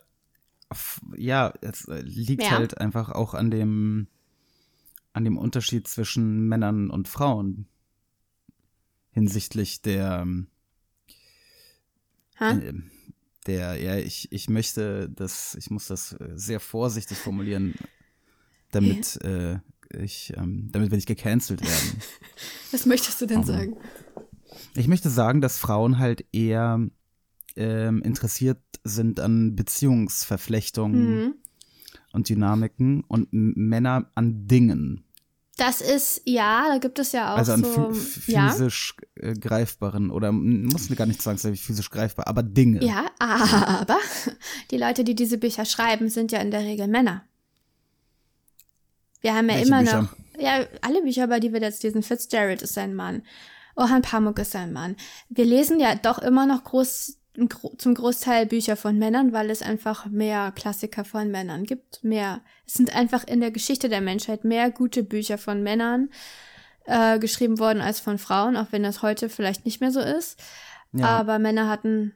ja, 1.17 1.53
es 1.61 1.85
äh, 1.89 2.01
liegt 2.01 2.43
Ja. 2.43 2.51
halt 2.51 2.77
einfach 2.77 3.09
auch 3.09 3.33
an 3.33 3.51
dem, 3.51 4.07
an 5.13 5.25
dem 5.25 5.37
Unterschied 5.37 5.87
zwischen 5.87 6.47
Männern 6.47 6.89
und 6.89 7.07
Frauen 7.09 7.67
hinsichtlich 9.11 9.81
der, 9.81 10.21
ähm, 10.23 10.47
ha? 12.39 12.51
äh, 12.57 12.73
der, 13.47 13.75
ja, 13.81 13.95
ich, 13.97 14.31
ich 14.31 14.49
möchte 14.49 15.09
das, 15.09 15.55
ich 15.55 15.69
muss 15.69 15.87
das 15.87 16.13
äh, 16.13 16.29
sehr 16.35 16.59
vorsichtig 16.59 17.17
formulieren, 17.17 17.73
damit 18.71 19.17
äh, 19.23 19.59
ich, 19.97 20.33
ähm, 20.37 20.69
damit 20.71 20.91
wir 20.91 20.95
nicht 20.97 21.07
gecancelt 21.07 21.61
werden. 21.61 22.01
was 22.71 22.85
möchtest 22.85 23.19
du 23.21 23.25
denn 23.25 23.37
Aber- 23.39 23.47
sagen? 23.47 23.77
Ich 24.75 24.87
möchte 24.87 25.09
sagen, 25.09 25.41
dass 25.41 25.57
Frauen 25.57 25.97
halt 25.97 26.25
eher 26.31 26.79
ähm, 27.57 28.01
interessiert 28.03 28.59
sind 28.85 29.19
an 29.19 29.55
Beziehungsverflechtungen 29.55 31.25
Mhm. 31.25 31.33
und 32.13 32.29
Dynamiken 32.29 33.03
und 33.05 33.27
Männer 33.31 34.09
an 34.15 34.47
Dingen. 34.47 35.03
Das 35.61 35.79
ist, 35.79 36.23
ja, 36.25 36.65
da 36.69 36.79
gibt 36.79 36.97
es 36.97 37.11
ja 37.11 37.33
auch 37.33 37.37
also 37.37 37.51
an 37.51 37.63
so, 37.63 37.69
phü- 37.91 38.31
ja, 38.31 38.49
physisch 38.49 38.95
äh, 39.15 39.33
greifbaren 39.33 40.09
oder 40.09 40.31
muss 40.31 40.89
gar 40.95 41.05
nicht 41.05 41.21
zwangsläufig 41.21 41.61
physisch 41.61 41.91
greifbar, 41.91 42.25
aber 42.27 42.41
Dinge. 42.41 42.83
ja, 42.83 43.05
aber 43.19 43.99
die 44.71 44.77
Leute, 44.77 45.03
die 45.03 45.13
diese 45.13 45.37
Bücher 45.37 45.65
schreiben, 45.65 46.09
sind 46.09 46.31
ja 46.31 46.39
in 46.39 46.49
der 46.49 46.61
Regel 46.61 46.87
Männer. 46.87 47.25
Wir 49.21 49.35
haben 49.35 49.49
ja 49.49 49.55
Welche 49.55 49.67
immer 49.67 49.79
Bücher? 49.83 50.01
noch, 50.01 50.15
ja, 50.39 50.65
alle 50.81 51.03
Bücher, 51.03 51.27
bei 51.27 51.39
die 51.39 51.53
wir 51.53 51.61
jetzt 51.61 51.83
lesen, 51.83 52.01
Fitzgerald 52.01 52.63
ist 52.63 52.77
ein 52.79 52.95
Mann, 52.95 53.21
Orhan 53.75 54.01
Pamuk 54.01 54.39
ist 54.39 54.55
ein 54.55 54.73
Mann. 54.73 54.95
Wir 55.29 55.45
lesen 55.45 55.79
ja 55.79 55.93
doch 55.93 56.17
immer 56.19 56.47
noch 56.47 56.63
groß, 56.63 57.17
zum 57.77 57.93
Großteil 57.93 58.45
Bücher 58.45 58.75
von 58.75 58.97
Männern, 58.97 59.31
weil 59.31 59.49
es 59.49 59.61
einfach 59.61 60.05
mehr 60.07 60.51
Klassiker 60.51 61.05
von 61.05 61.31
Männern 61.31 61.63
gibt. 61.63 62.03
Mehr, 62.03 62.41
es 62.67 62.73
sind 62.73 62.93
einfach 62.95 63.25
in 63.25 63.39
der 63.39 63.51
Geschichte 63.51 63.87
der 63.89 64.01
Menschheit 64.01 64.43
mehr 64.43 64.69
gute 64.69 65.03
Bücher 65.03 65.37
von 65.37 65.63
Männern 65.63 66.09
äh, 66.85 67.19
geschrieben 67.19 67.59
worden 67.59 67.81
als 67.81 67.99
von 67.99 68.17
Frauen, 68.17 68.57
auch 68.57 68.67
wenn 68.71 68.83
das 68.83 69.01
heute 69.01 69.29
vielleicht 69.29 69.65
nicht 69.65 69.79
mehr 69.81 69.91
so 69.91 70.01
ist. 70.01 70.39
Ja. 70.93 71.05
Aber 71.05 71.39
Männer 71.39 71.69
hatten 71.69 72.13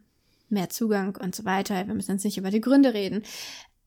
mehr 0.50 0.69
Zugang 0.69 1.15
und 1.15 1.34
so 1.34 1.45
weiter. 1.45 1.88
Wir 1.88 1.93
müssen 1.93 2.12
jetzt 2.12 2.25
nicht 2.25 2.38
über 2.38 2.51
die 2.51 2.62
Gründe 2.62 2.93
reden. 2.93 3.24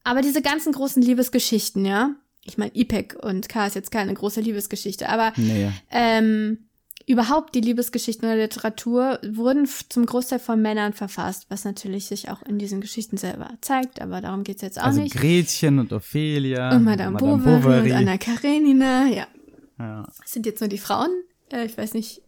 Aber 0.04 0.23
diese 0.23 0.40
ganzen 0.42 0.73
großen 0.73 1.02
Liebesgeschichten, 1.02 1.85
ja. 1.85 2.14
Ich 2.44 2.56
meine, 2.56 2.75
IPEC 2.75 3.16
und 3.23 3.50
K 3.50 3.66
ist 3.66 3.75
jetzt 3.75 3.90
keine 3.90 4.14
große 4.14 4.40
Liebesgeschichte, 4.40 5.08
aber 5.11 5.35
Nee. 5.37 5.70
ähm, 5.90 6.67
überhaupt 7.08 7.54
die 7.54 7.60
Liebesgeschichten 7.60 8.28
der 8.28 8.36
Literatur 8.36 9.18
wurden 9.26 9.66
zum 9.88 10.04
Großteil 10.04 10.38
von 10.38 10.60
Männern 10.60 10.92
verfasst, 10.92 11.46
was 11.48 11.64
natürlich 11.64 12.06
sich 12.06 12.28
auch 12.30 12.42
in 12.42 12.58
diesen 12.58 12.80
Geschichten 12.80 13.16
selber 13.16 13.50
zeigt, 13.62 14.00
aber 14.02 14.20
darum 14.20 14.44
geht's 14.44 14.62
jetzt 14.62 14.78
auch 14.78 14.84
Also 14.84 15.00
nicht. 15.00 15.16
Gretchen 15.16 15.78
und 15.78 15.92
Ophelia. 15.92 16.74
Und 16.76 16.84
Madame, 16.84 17.16
Bovary, 17.16 17.92
und 17.92 17.96
Anna 17.96 18.18
Karenina, 18.18 19.06
ja. 19.06 19.26
Ja. 19.78 20.06
Das 20.18 20.32
sind 20.32 20.44
jetzt 20.44 20.60
nur 20.60 20.68
die 20.68 20.78
Frauen. 20.78 21.10
Äh, 21.50 21.64
ich 21.64 21.78
weiß 21.78 21.94
nicht. 21.94 22.22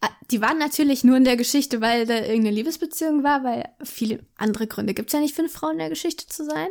Ah, 0.00 0.08
Die 0.30 0.40
waren 0.40 0.58
natürlich 0.58 1.04
nur 1.04 1.16
in 1.18 1.24
der 1.24 1.36
Geschichte, 1.36 1.80
weil 1.82 2.06
da 2.06 2.14
irgendeine 2.14 2.52
Liebesbeziehung 2.52 3.22
war, 3.22 3.44
weil 3.44 3.68
viele 3.82 4.20
andere 4.36 4.66
Gründe 4.68 4.94
gibt's 4.94 5.12
ja 5.12 5.20
nicht 5.20 5.34
für 5.34 5.42
eine 5.42 5.50
Frau 5.50 5.68
in 5.70 5.78
der 5.78 5.90
Geschichte 5.90 6.26
zu 6.26 6.44
sein, 6.44 6.68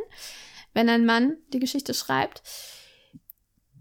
wenn 0.74 0.88
ein 0.88 1.06
Mann 1.06 1.36
die 1.52 1.60
Geschichte 1.60 1.94
schreibt. 1.94 2.42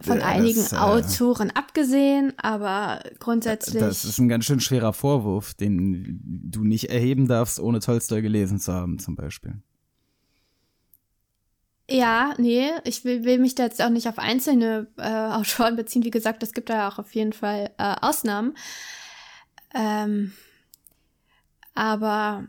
Von 0.01 0.19
Ja, 0.19 0.27
einigen 0.27 0.61
das, 0.61 0.71
äh, 0.71 0.77
Autoren 0.77 1.51
abgesehen, 1.51 2.33
aber 2.37 3.01
grundsätzlich. 3.19 3.81
Das 3.81 4.05
ist 4.05 4.17
ein 4.17 4.29
ganz 4.29 4.45
schön 4.45 4.61
schwerer 4.61 4.93
Vorwurf, 4.93 5.53
den 5.53 6.21
du 6.23 6.63
nicht 6.63 6.89
erheben 6.89 7.27
darfst, 7.27 7.59
ohne 7.59 7.79
Tolstoi 7.79 8.21
gelesen 8.21 8.59
zu 8.59 8.73
haben, 8.73 8.97
zum 8.99 9.15
Beispiel. 9.15 9.61
Ja, 11.89 12.35
nee, 12.37 12.69
ich 12.83 13.03
will, 13.03 13.23
will 13.23 13.39
mich 13.39 13.55
da 13.55 13.63
jetzt 13.63 13.81
auch 13.81 13.89
nicht 13.89 14.07
auf 14.07 14.19
einzelne 14.19 14.87
äh, 14.97 15.01
Autoren 15.33 15.75
beziehen. 15.75 16.03
Wie 16.03 16.11
gesagt, 16.11 16.43
es 16.43 16.53
gibt 16.53 16.69
da 16.69 16.75
ja 16.75 16.87
auch 16.89 16.99
auf 16.99 17.13
jeden 17.13 17.33
Fall 17.33 17.71
äh, 17.77 17.95
Ausnahmen. 17.99 18.55
Ähm, 19.73 20.31
aber 21.73 22.47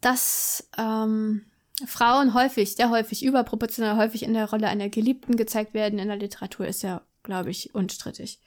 dass 0.00 0.68
ähm, 0.76 1.42
Frauen 1.86 2.34
häufig, 2.34 2.74
sehr 2.74 2.90
häufig, 2.90 3.24
überproportional 3.24 3.96
häufig 3.96 4.22
in 4.22 4.34
der 4.34 4.50
Rolle 4.50 4.68
einer 4.68 4.88
Geliebten 4.88 5.36
gezeigt 5.36 5.74
werden 5.74 5.98
in 5.98 6.08
der 6.08 6.16
Literatur, 6.16 6.66
ist 6.66 6.82
ja, 6.82 7.02
glaube 7.22 7.50
ich, 7.50 7.74
unstrittig. 7.74 8.40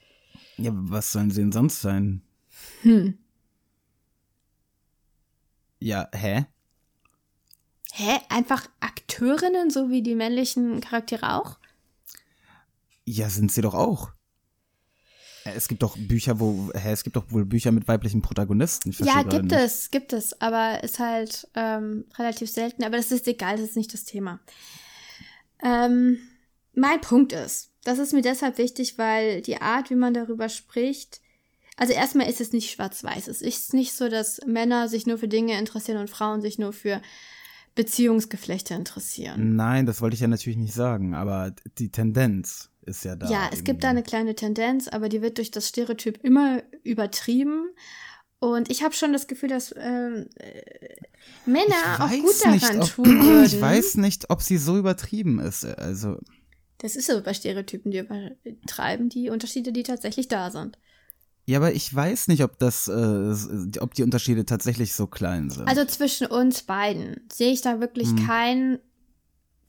Ja, 0.56 0.70
was 0.74 1.12
sollen 1.12 1.30
sie 1.30 1.40
denn 1.40 1.52
sonst 1.52 1.80
sein? 1.80 2.22
Hm. 2.82 3.18
Ja, 5.80 6.08
hä? 6.14 6.46
Hä? 7.92 8.18
Einfach 8.28 8.68
Akteurinnen, 8.80 9.70
so 9.70 9.90
wie 9.90 10.02
die 10.02 10.14
männlichen 10.14 10.80
Charaktere 10.80 11.34
auch? 11.34 11.58
Ja, 13.04 13.28
sind 13.28 13.50
sie 13.50 13.62
doch 13.62 13.74
auch. 13.74 14.12
Äh, 15.44 15.52
Es 15.54 15.68
gibt 15.68 15.82
doch 15.82 15.96
Bücher, 15.96 16.40
wo, 16.40 16.70
hä, 16.74 16.92
es 16.92 17.04
gibt 17.04 17.16
doch 17.16 17.30
wohl 17.30 17.44
Bücher 17.44 17.72
mit 17.72 17.88
weiblichen 17.88 18.22
Protagonisten. 18.22 18.92
Ja, 19.04 19.22
gibt 19.22 19.44
nicht. 19.44 19.54
es, 19.54 19.90
gibt 19.90 20.12
es, 20.12 20.40
aber 20.40 20.82
ist 20.82 20.98
halt 20.98 21.48
ähm, 21.54 22.04
relativ 22.18 22.50
selten. 22.50 22.84
Aber 22.84 22.96
das 22.96 23.12
ist 23.12 23.26
egal, 23.28 23.56
das 23.56 23.70
ist 23.70 23.76
nicht 23.76 23.92
das 23.92 24.04
Thema. 24.04 24.40
Ähm, 25.62 26.18
mein 26.74 27.00
Punkt 27.00 27.32
ist, 27.32 27.70
das 27.84 27.98
ist 27.98 28.12
mir 28.12 28.22
deshalb 28.22 28.58
wichtig, 28.58 28.98
weil 28.98 29.42
die 29.42 29.60
Art, 29.60 29.90
wie 29.90 29.94
man 29.94 30.14
darüber 30.14 30.48
spricht, 30.48 31.20
also 31.76 31.92
erstmal 31.92 32.28
ist 32.28 32.40
es 32.40 32.52
nicht 32.52 32.70
schwarz-weiß. 32.70 33.28
Es 33.28 33.42
ist 33.42 33.74
nicht 33.74 33.92
so, 33.92 34.08
dass 34.08 34.40
Männer 34.46 34.88
sich 34.88 35.06
nur 35.06 35.18
für 35.18 35.28
Dinge 35.28 35.58
interessieren 35.58 35.98
und 35.98 36.10
Frauen 36.10 36.42
sich 36.42 36.58
nur 36.58 36.72
für 36.72 37.00
Beziehungsgeflechte 37.74 38.74
interessieren. 38.74 39.56
Nein, 39.56 39.86
das 39.86 40.00
wollte 40.00 40.14
ich 40.14 40.20
ja 40.20 40.28
natürlich 40.28 40.58
nicht 40.58 40.74
sagen, 40.74 41.14
aber 41.14 41.54
die 41.78 41.90
Tendenz 41.90 42.68
ist 42.82 43.04
ja 43.04 43.16
da. 43.16 43.28
Ja, 43.30 43.50
es 43.52 43.64
gibt 43.64 43.84
da 43.84 43.90
eine 43.90 44.02
kleine 44.02 44.34
Tendenz, 44.34 44.88
aber 44.88 45.08
die 45.08 45.22
wird 45.22 45.38
durch 45.38 45.50
das 45.50 45.68
Stereotyp 45.68 46.22
immer 46.24 46.62
übertrieben. 46.82 47.70
Und 48.38 48.70
ich 48.70 48.82
habe 48.82 48.94
schon 48.94 49.12
das 49.12 49.28
Gefühl, 49.28 49.48
dass 49.50 49.70
äh, 49.72 50.26
Männer 51.46 51.98
auch 52.00 52.10
gut 52.10 52.34
daran 52.42 52.54
nicht, 52.54 52.74
ob, 52.76 52.88
tun 52.90 53.04
würden. 53.24 53.44
Ich 53.44 53.60
weiß 53.60 53.96
nicht, 53.96 54.30
ob 54.30 54.42
sie 54.42 54.56
so 54.58 54.76
übertrieben 54.76 55.38
ist. 55.38 55.64
Also, 55.64 56.18
Das 56.78 56.96
ist 56.96 57.06
so 57.06 57.22
bei 57.22 57.34
Stereotypen, 57.34 57.90
die 57.92 57.98
übertreiben 57.98 59.08
die 59.08 59.30
Unterschiede, 59.30 59.72
die 59.72 59.84
tatsächlich 59.84 60.26
da 60.28 60.50
sind. 60.50 60.76
ja, 61.46 61.58
aber 61.58 61.72
ich 61.72 61.94
weiß 61.94 62.26
nicht, 62.28 62.42
ob 62.42 62.58
das, 62.58 62.88
äh, 62.88 63.78
ob 63.80 63.94
die 63.94 64.02
Unterschiede 64.02 64.44
tatsächlich 64.44 64.92
so 64.94 65.06
klein 65.06 65.50
sind. 65.50 65.68
Also 65.68 65.84
zwischen 65.84 66.26
uns 66.26 66.62
beiden 66.62 67.20
sehe 67.32 67.52
ich 67.52 67.60
da 67.62 67.78
wirklich 67.80 68.08
Hm. 68.08 68.26
kein, 68.26 68.78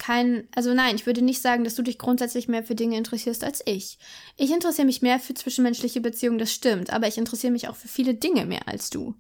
kein, 0.03 0.50
also 0.53 0.74
nein, 0.74 0.95
ich 0.95 1.05
würde 1.05 1.22
nicht 1.22 1.41
sagen, 1.41 1.63
dass 1.63 1.75
du 1.75 1.81
dich 1.81 1.98
grundsätzlich 1.98 2.50
mehr 2.50 2.62
für 2.62 2.75
Dinge 2.75 2.98
interessierst 2.98 3.41
als 3.41 3.62
ich. 3.65 3.98
Ich 4.36 4.51
interessiere 4.51 4.86
mich 4.86 5.01
mehr 5.01 5.17
für 5.17 5.33
zwischenmenschliche 5.33 6.01
Beziehungen, 6.01 6.39
das 6.39 6.51
stimmt, 6.51 6.91
aber 6.91 7.07
ich 7.07 7.17
interessiere 7.17 7.53
mich 7.53 7.69
auch 7.69 7.77
für 7.77 7.88
viele 7.88 8.13
Dinge 8.13 8.45
mehr 8.45 8.67
als 8.67 8.89
du. 8.89 9.15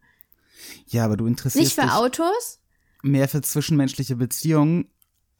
ja, 0.87 1.05
aber 1.05 1.15
du 1.15 1.25
interessierst 1.25 1.63
Nicht 1.63 1.75
für 1.75 1.87
dich. 1.87 1.91
Autos, 1.91 2.59
mehr 3.01 3.29
für 3.29 3.41
zwischenmenschliche 3.41 4.17
Beziehungen 4.17 4.89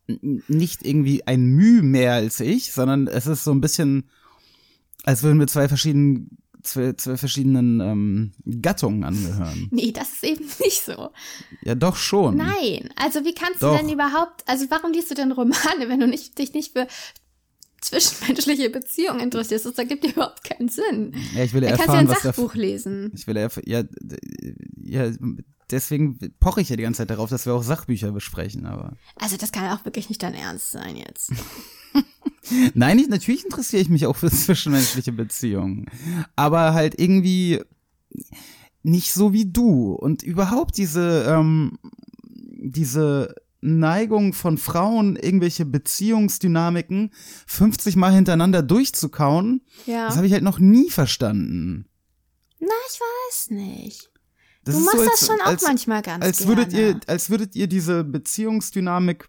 nicht 0.08 0.86
irgendwie 0.86 1.28
ein 1.28 1.44
Mühe 1.44 1.82
mehr 1.82 2.14
als 2.14 2.40
ich, 2.40 2.72
sondern 2.72 3.08
es 3.08 3.28
ist 3.28 3.44
so 3.44 3.52
ein 3.52 3.62
bisschen, 3.62 4.10
als 5.04 5.24
würden 5.24 5.40
wir 5.40 5.48
zwei 5.48 5.68
verschiedenen, 5.68 6.38
zwei, 6.64 6.94
zwei 6.94 7.18
verschiedenen 7.18 7.80
ähm, 7.80 8.32
Gattungen 8.62 9.04
angehören. 9.04 9.70
Nee, 9.72 9.92
das 9.92 10.14
ist 10.14 10.24
eben 10.24 10.46
nicht 10.60 10.84
so. 10.84 11.10
Ja, 11.62 11.76
doch 11.76 11.96
schon. 11.96 12.38
Nein, 12.38 12.90
also 12.96 13.24
wie 13.26 13.34
kannst 13.34 13.62
Doch. 13.62 13.72
du 13.72 13.84
denn 13.84 13.94
überhaupt, 13.94 14.48
also 14.48 14.66
warum 14.70 14.92
liest 14.92 15.12
du 15.12 15.16
denn 15.16 15.32
Romane, 15.32 15.88
wenn 15.88 16.00
du 16.00 16.08
nicht, 16.08 16.38
dich 16.38 16.54
nicht 16.54 16.74
für 16.74 16.88
zwischenmenschliche 17.82 18.70
Beziehungen 18.70 19.20
interessierst? 19.20 19.66
Das 19.66 19.78
ergibt 19.78 20.04
dir 20.04 20.12
überhaupt 20.12 20.44
keinen 20.44 20.70
Sinn. 20.70 21.14
Ja, 21.34 21.44
ich 21.44 21.54
will 21.54 21.64
ja 21.64 21.70
Dann 21.70 21.78
kannst 21.78 21.90
du 21.90 21.94
ja 21.94 22.00
erfahren, 22.00 22.10
ein 22.10 22.34
Sachbuch 22.34 22.56
lesen. 22.56 23.12
Ich 23.16 23.28
will 23.28 23.38
ja, 23.38 23.50
ja, 23.66 23.84
ja, 24.84 25.12
deswegen 25.70 26.20
poche 26.40 26.62
ich 26.62 26.70
ja 26.70 26.76
die 26.76 26.84
ganze 26.84 27.00
Zeit 27.00 27.10
darauf, 27.10 27.30
dass 27.30 27.46
wir 27.46 27.54
auch 27.54 27.64
Sachbücher 27.64 28.12
besprechen, 28.12 28.66
aber. 28.66 28.96
Also 29.16 29.38
das 29.38 29.52
kann 29.52 29.72
auch 29.78 29.86
wirklich 29.86 30.10
nicht 30.10 30.24
dein 30.24 30.34
Ernst 30.34 30.72
sein 30.72 30.96
jetzt. 30.96 31.32
Nein, 32.74 33.00
ich, 33.00 33.08
natürlich 33.08 33.44
interessiere 33.46 33.82
ich 33.82 33.90
mich 33.90 34.06
auch 34.06 34.16
für 34.16 34.32
zwischenmenschliche 34.32 35.12
Beziehungen. 35.12 35.86
Aber 36.36 36.74
halt 36.74 37.00
irgendwie 37.00 37.62
nicht 38.84 39.14
so 39.14 39.34
wie 39.34 39.46
du. 39.46 39.94
Und 39.94 40.24
überhaupt 40.24 40.78
diese, 40.78 41.26
ähm, 41.28 41.80
diese 42.26 43.36
Neigung 43.62 44.34
von 44.34 44.58
Frauen, 44.58 45.16
irgendwelche 45.16 45.66
Beziehungsdynamiken 45.66 47.12
50 47.48 47.96
Mal 47.96 48.14
hintereinander 48.14 48.62
durchzukauen, 48.62 49.62
Ja. 49.86 50.08
das 50.08 50.18
habe 50.18 50.28
ich 50.28 50.34
halt 50.34 50.44
noch 50.44 50.60
nie 50.60 50.90
verstanden. 50.90 51.86
Na, 52.60 52.68
ich 52.90 53.00
weiß 53.00 53.50
nicht. 53.52 54.10
Das 54.66 54.76
du 54.76 54.82
machst 54.82 54.98
so, 54.98 55.04
das 55.04 55.12
als, 55.12 55.28
schon 55.28 55.42
auch 55.42 55.46
als, 55.48 55.62
manchmal 55.64 56.02
ganz 56.02 56.24
als 56.24 56.38
gerne. 56.40 56.50
würdet 56.58 56.74
ihr, 56.74 57.00
als 57.08 57.30
würdet 57.30 57.56
ihr 57.56 57.68
diese 57.68 58.04
Beziehungsdynamik 58.04 59.28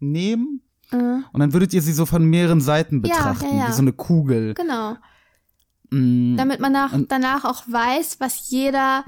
nehmen 0.00 0.62
Äh, 0.90 0.96
und 1.32 1.38
dann 1.40 1.52
würdet 1.52 1.72
ihr 1.74 1.82
sie 1.82 1.92
so 1.92 2.06
von 2.06 2.24
mehreren 2.24 2.60
Seiten 2.60 3.02
betrachten, 3.02 3.46
ja, 3.50 3.64
ja. 3.64 3.68
wie 3.68 3.72
so 3.72 3.82
eine 3.82 3.92
Kugel. 3.92 4.54
genau. 4.54 4.96
Mm, 5.90 6.36
Damit 6.36 6.60
man 6.60 6.72
nach, 6.72 6.94
danach 7.08 7.44
auch 7.44 7.62
weiß, 7.66 8.20
was 8.20 8.50
jeder, 8.50 9.04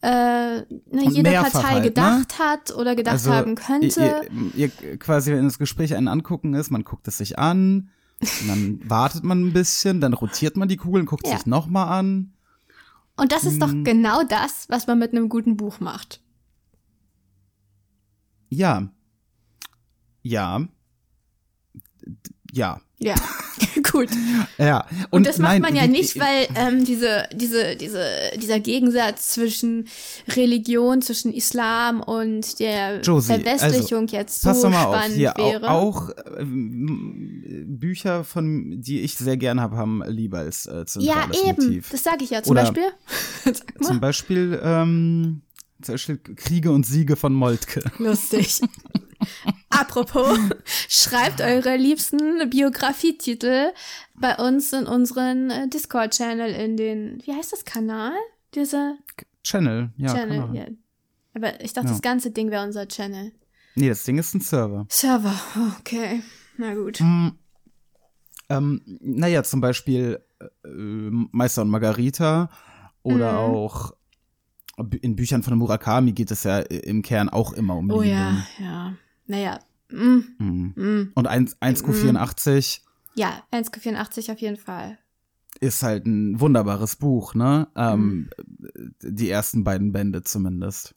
äh, 0.00 0.08
ne, 0.08 0.64
jede 1.10 1.30
Partei 1.32 1.60
halt, 1.62 1.76
ne? 1.76 1.82
gedacht 1.90 2.38
hat 2.38 2.74
oder 2.74 2.96
gedacht 2.96 3.14
also, 3.14 3.32
haben 3.32 3.54
könnte. 3.54 4.26
Ihr, 4.56 4.70
ihr, 4.80 4.98
quasi, 4.98 5.32
wenn 5.32 5.44
das 5.44 5.58
Gespräch 5.58 5.94
einen 5.94 6.08
angucken 6.08 6.54
ist, 6.54 6.70
man 6.70 6.82
guckt 6.84 7.06
es 7.08 7.18
sich 7.18 7.38
an, 7.38 7.90
dann 8.48 8.80
wartet 8.88 9.22
man 9.24 9.44
ein 9.46 9.52
bisschen, 9.52 10.00
dann 10.00 10.12
rotiert 10.12 10.56
man 10.56 10.68
die 10.68 10.76
Kugel 10.76 11.00
und 11.00 11.06
guckt 11.06 11.26
Ja. 11.26 11.36
sich 11.36 11.46
nochmal 11.46 11.88
an. 11.98 12.32
Und 13.16 13.30
das 13.30 13.44
ist 13.44 13.56
Mm. 13.58 13.60
doch 13.60 13.72
genau 13.84 14.22
das, 14.24 14.66
was 14.68 14.86
man 14.86 14.98
mit 14.98 15.12
einem 15.12 15.28
guten 15.28 15.56
Buch 15.56 15.78
macht. 15.80 16.20
Ja. 18.48 18.88
Ja. 20.22 20.66
Ja. 22.52 22.80
Ja, 22.98 23.16
gut. 23.90 24.10
Ja. 24.58 24.86
Und, 25.10 25.26
das 25.26 25.38
macht 25.38 25.54
nein, 25.54 25.62
man 25.62 25.74
ja 25.74 25.82
die- 25.86 25.88
nicht, 25.92 26.20
weil 26.20 26.46
ähm, 26.54 26.84
diese, 26.84 27.24
diese, 27.34 27.74
diese, 27.74 28.04
dieser 28.40 28.60
Gegensatz 28.60 29.30
zwischen 29.30 29.88
Religion, 30.28 31.02
zwischen 31.02 31.32
Islam 31.34 32.00
und 32.00 32.60
der 32.60 33.00
Josie, 33.00 33.32
Verwestlichung 33.40 34.06
jetzt 34.06 34.42
so 34.42 34.48
Pass 34.50 34.60
doch 34.60 34.70
mal 34.70 34.84
auf, 34.84 34.94
spannend 34.94 35.16
hier 35.16 35.34
wäre. 35.36 35.68
auch, 35.68 36.10
auch 36.10 36.10
ähm, 36.38 37.64
Bücher 37.66 38.22
von, 38.22 38.80
die 38.80 39.00
ich 39.00 39.14
sehr 39.16 39.36
gern 39.36 39.60
habe, 39.60 39.76
haben 39.76 40.04
lieber 40.06 40.38
als 40.38 40.66
äh, 40.66 40.76
ja, 40.76 40.86
zentrales 40.86 41.42
eben. 41.42 41.64
Motiv. 41.64 41.88
Das 41.90 42.04
sage 42.04 42.22
ich 42.22 42.30
ja 42.30 42.42
zum 42.44 42.52
Oder- 42.52 42.62
Beispiel. 42.72 42.84
Zum 43.82 43.98
Beispiel, 43.98 44.60
ähm, 44.62 45.42
zum 45.82 45.94
Beispiel 45.94 46.18
Kriege 46.18 46.70
und 46.70 46.86
Siege 46.86 47.16
von 47.16 47.32
Moltke. 47.34 47.82
Lustig. 47.98 48.60
Apropos, 49.70 50.38
schreibt 50.88 51.40
eure 51.40 51.76
liebsten 51.76 52.48
Biografietitel 52.50 53.72
bei 54.14 54.36
uns 54.36 54.72
in 54.72 54.86
unseren 54.86 55.50
äh, 55.50 55.68
Discord-Channel 55.68 56.50
in 56.52 56.76
den, 56.76 57.22
wie 57.24 57.32
heißt 57.34 57.52
das 57.52 57.64
Kanal? 57.64 58.12
Dieser 58.54 58.96
Channel, 59.42 59.90
ja. 59.96 60.12
Channel, 60.14 60.38
kann 60.40 60.46
man. 60.48 60.54
ja. 60.54 60.66
Aber 61.34 61.60
ich 61.62 61.72
dachte, 61.72 61.88
Ja. 61.88 61.92
das 61.94 62.02
ganze 62.02 62.30
Ding 62.30 62.50
wäre 62.50 62.64
unser 62.64 62.86
Channel. 62.86 63.32
Nee, 63.74 63.88
das 63.88 64.04
Ding 64.04 64.18
ist 64.18 64.34
ein 64.34 64.40
Server. 64.42 64.86
Server, 64.90 65.34
okay. 65.80 66.22
Na 66.58 66.74
gut. 66.74 66.98
Hm, 66.98 67.32
ähm, 68.50 68.82
naja, 69.00 69.42
zum 69.42 69.60
Beispiel 69.62 70.20
äh, 70.40 70.68
Meister 70.68 71.62
und 71.62 71.70
Margarita 71.70 72.50
oder 73.02 73.32
Mhm. 73.48 73.54
auch 73.54 73.92
Bü- 74.78 75.00
in 75.02 75.16
Büchern 75.16 75.42
von 75.42 75.56
Murakami 75.56 76.12
geht 76.12 76.30
es 76.30 76.44
ja 76.44 76.58
im 76.60 77.02
Kern 77.02 77.28
auch 77.28 77.52
immer 77.54 77.76
um 77.76 77.90
Oh 77.90 78.00
Liebe. 78.02 78.14
ja, 78.14 78.46
ja. 78.58 78.94
Naja. 79.26 79.58
Mm, 79.90 80.20
Mhm. 80.38 80.72
mm. 80.76 81.12
Und 81.14 81.26
1, 81.26 81.56
1Q84 81.60 82.80
Ja, 83.14 83.42
1,84 83.50 84.32
auf 84.32 84.38
jeden 84.40 84.56
Fall. 84.56 84.98
ist 85.60 85.82
halt 85.82 86.06
ein 86.06 86.40
wunderbares 86.40 86.96
Buch, 86.96 87.34
ne? 87.34 87.68
Ähm, 87.76 88.30
Mhm. 88.38 88.94
Die 89.02 89.28
ersten 89.30 89.64
beiden 89.64 89.92
Bände 89.92 90.22
zumindest. 90.22 90.94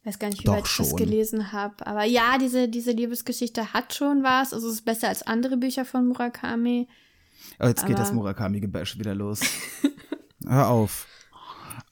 Ich 0.00 0.06
weiß 0.06 0.18
gar 0.18 0.28
nicht, 0.28 0.40
wie 0.40 0.44
Doch 0.44 0.54
weit 0.54 0.66
ich 0.66 0.76
das 0.76 0.88
schon. 0.88 0.96
gelesen 0.96 1.52
habe. 1.52 1.86
Aber 1.86 2.04
ja, 2.04 2.38
diese, 2.38 2.68
diese 2.68 2.92
Liebesgeschichte 2.92 3.74
hat 3.74 3.94
schon 3.94 4.22
was. 4.22 4.54
Also 4.54 4.68
es 4.68 4.74
ist 4.76 4.84
besser 4.86 5.08
als 5.08 5.22
andere 5.26 5.58
Bücher 5.58 5.84
von 5.84 6.08
Murakami. 6.08 6.88
Aber 7.58 7.68
jetzt 7.68 7.82
geht 7.86 7.96
Aber- 7.96 8.04
das 8.04 8.12
Murakami-Gebäsch 8.14 8.98
wieder 8.98 9.14
los. 9.14 9.40
Hör 10.46 10.68
auf. 10.68 11.06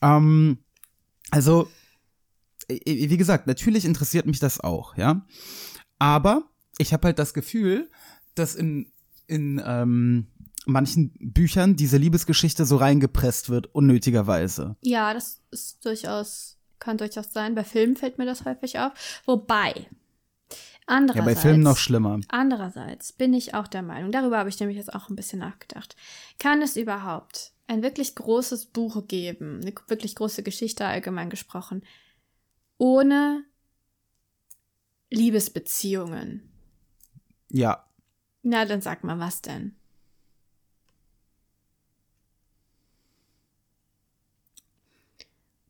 Ähm, 0.00 0.58
also, 1.30 1.68
wie 2.68 3.16
gesagt, 3.16 3.46
natürlich 3.46 3.84
interessiert 3.84 4.26
mich 4.26 4.38
das 4.38 4.60
auch, 4.60 4.96
ja. 4.96 5.24
Aber 5.98 6.44
ich 6.78 6.92
habe 6.92 7.06
halt 7.08 7.18
das 7.18 7.32
Gefühl, 7.34 7.90
dass 8.34 8.54
in, 8.54 8.92
in 9.26 9.62
ähm, 9.64 10.26
manchen 10.66 11.12
Büchern 11.20 11.76
diese 11.76 11.96
Liebesgeschichte 11.96 12.66
so 12.66 12.76
reingepresst 12.76 13.48
wird, 13.48 13.74
unnötigerweise. 13.74 14.76
Ja, 14.82 15.14
das 15.14 15.40
ist 15.50 15.84
durchaus, 15.84 16.58
kann 16.78 16.98
durchaus 16.98 17.32
sein. 17.32 17.54
Bei 17.54 17.64
Filmen 17.64 17.96
fällt 17.96 18.18
mir 18.18 18.26
das 18.26 18.44
häufig 18.44 18.78
auf. 18.78 18.92
Wobei, 19.24 19.72
Ja, 19.76 20.56
andererseits. 20.86 21.24
bei 21.24 21.40
Filmen 21.40 21.62
noch 21.62 21.78
schlimmer. 21.78 22.20
Andererseits 22.28 23.12
bin 23.12 23.32
ich 23.32 23.54
auch 23.54 23.68
der 23.68 23.82
Meinung, 23.82 24.12
darüber 24.12 24.38
habe 24.38 24.48
ich 24.48 24.60
nämlich 24.60 24.76
jetzt 24.76 24.92
auch 24.92 25.08
ein 25.08 25.16
bisschen 25.16 25.38
nachgedacht. 25.38 25.96
Kann 26.38 26.60
es 26.62 26.76
überhaupt 26.76 27.52
ein 27.68 27.82
wirklich 27.82 28.14
großes 28.14 28.66
Buch 28.66 29.06
geben, 29.08 29.60
eine 29.62 29.72
wirklich 29.88 30.14
große 30.14 30.42
Geschichte 30.42 30.84
allgemein 30.86 31.30
gesprochen, 31.30 31.82
ohne 32.78 33.44
Liebesbeziehungen? 35.10 36.50
Ja, 37.48 37.84
Na, 38.42 38.64
dann 38.64 38.80
sag 38.80 39.04
mal, 39.04 39.18
was 39.18 39.42
denn? 39.42 39.76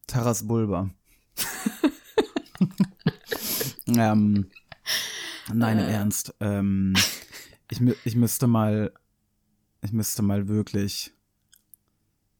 Taras 0.06 0.46
Bulba. 0.46 0.90
ähm, 3.86 4.46
nein, 5.52 5.78
im 5.78 5.84
Äh. 5.84 5.92
Ernst. 5.92 6.34
Ähm, 6.40 6.94
ich, 7.70 7.80
ich 8.04 8.16
müsste 8.16 8.46
mal, 8.46 8.92
ich 9.82 9.92
müsste 9.92 10.22
mal 10.22 10.48
wirklich 10.48 11.12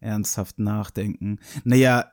ernsthaft 0.01 0.59
nachdenken. 0.59 1.41
Naja, 1.65 2.13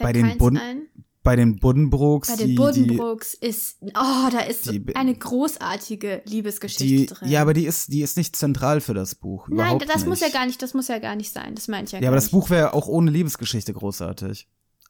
Bei 0.00 0.12
den 0.12 0.36
Bund- 0.38 0.60
ein. 0.60 0.88
Bei 1.24 1.34
den 1.36 1.56
Buddenbrooks, 1.58 2.28
Bei 2.28 2.36
die, 2.36 2.42
den 2.42 2.48
die, 2.50 2.54
Buddenbrooks 2.54 3.34
ist, 3.34 3.78
oh, 3.82 4.28
da 4.30 4.40
ist 4.40 4.70
die- 4.70 4.94
eine 4.94 5.14
großartige 5.14 6.22
Liebesgeschichte 6.26 6.84
die, 6.84 7.06
drin. 7.06 7.28
ja, 7.28 7.42
aber 7.42 7.54
die 7.54 7.64
ist, 7.66 7.92
die 7.92 8.02
ist 8.02 8.16
nicht 8.16 8.36
zentral 8.36 8.80
für 8.80 8.94
das 8.94 9.14
Buch. 9.16 9.48
Nein, 9.48 9.78
das 9.80 9.96
nicht. 9.96 10.06
muss 10.06 10.20
ja 10.20 10.28
gar 10.28 10.46
nicht, 10.46 10.62
das 10.62 10.74
muss 10.74 10.86
ja 10.88 10.98
gar 11.00 11.16
nicht 11.16 11.32
sein. 11.32 11.54
Das 11.56 11.66
meine 11.66 11.86
ich 11.86 11.92
ja, 11.92 12.00
Ja, 12.00 12.08
aber 12.08 12.14
das 12.16 12.26
nicht. 12.26 12.32
Buch 12.32 12.50
wäre 12.50 12.74
auch 12.74 12.86
ohne 12.86 13.10
Liebesgeschichte 13.10 13.72
großartig. 13.72 14.46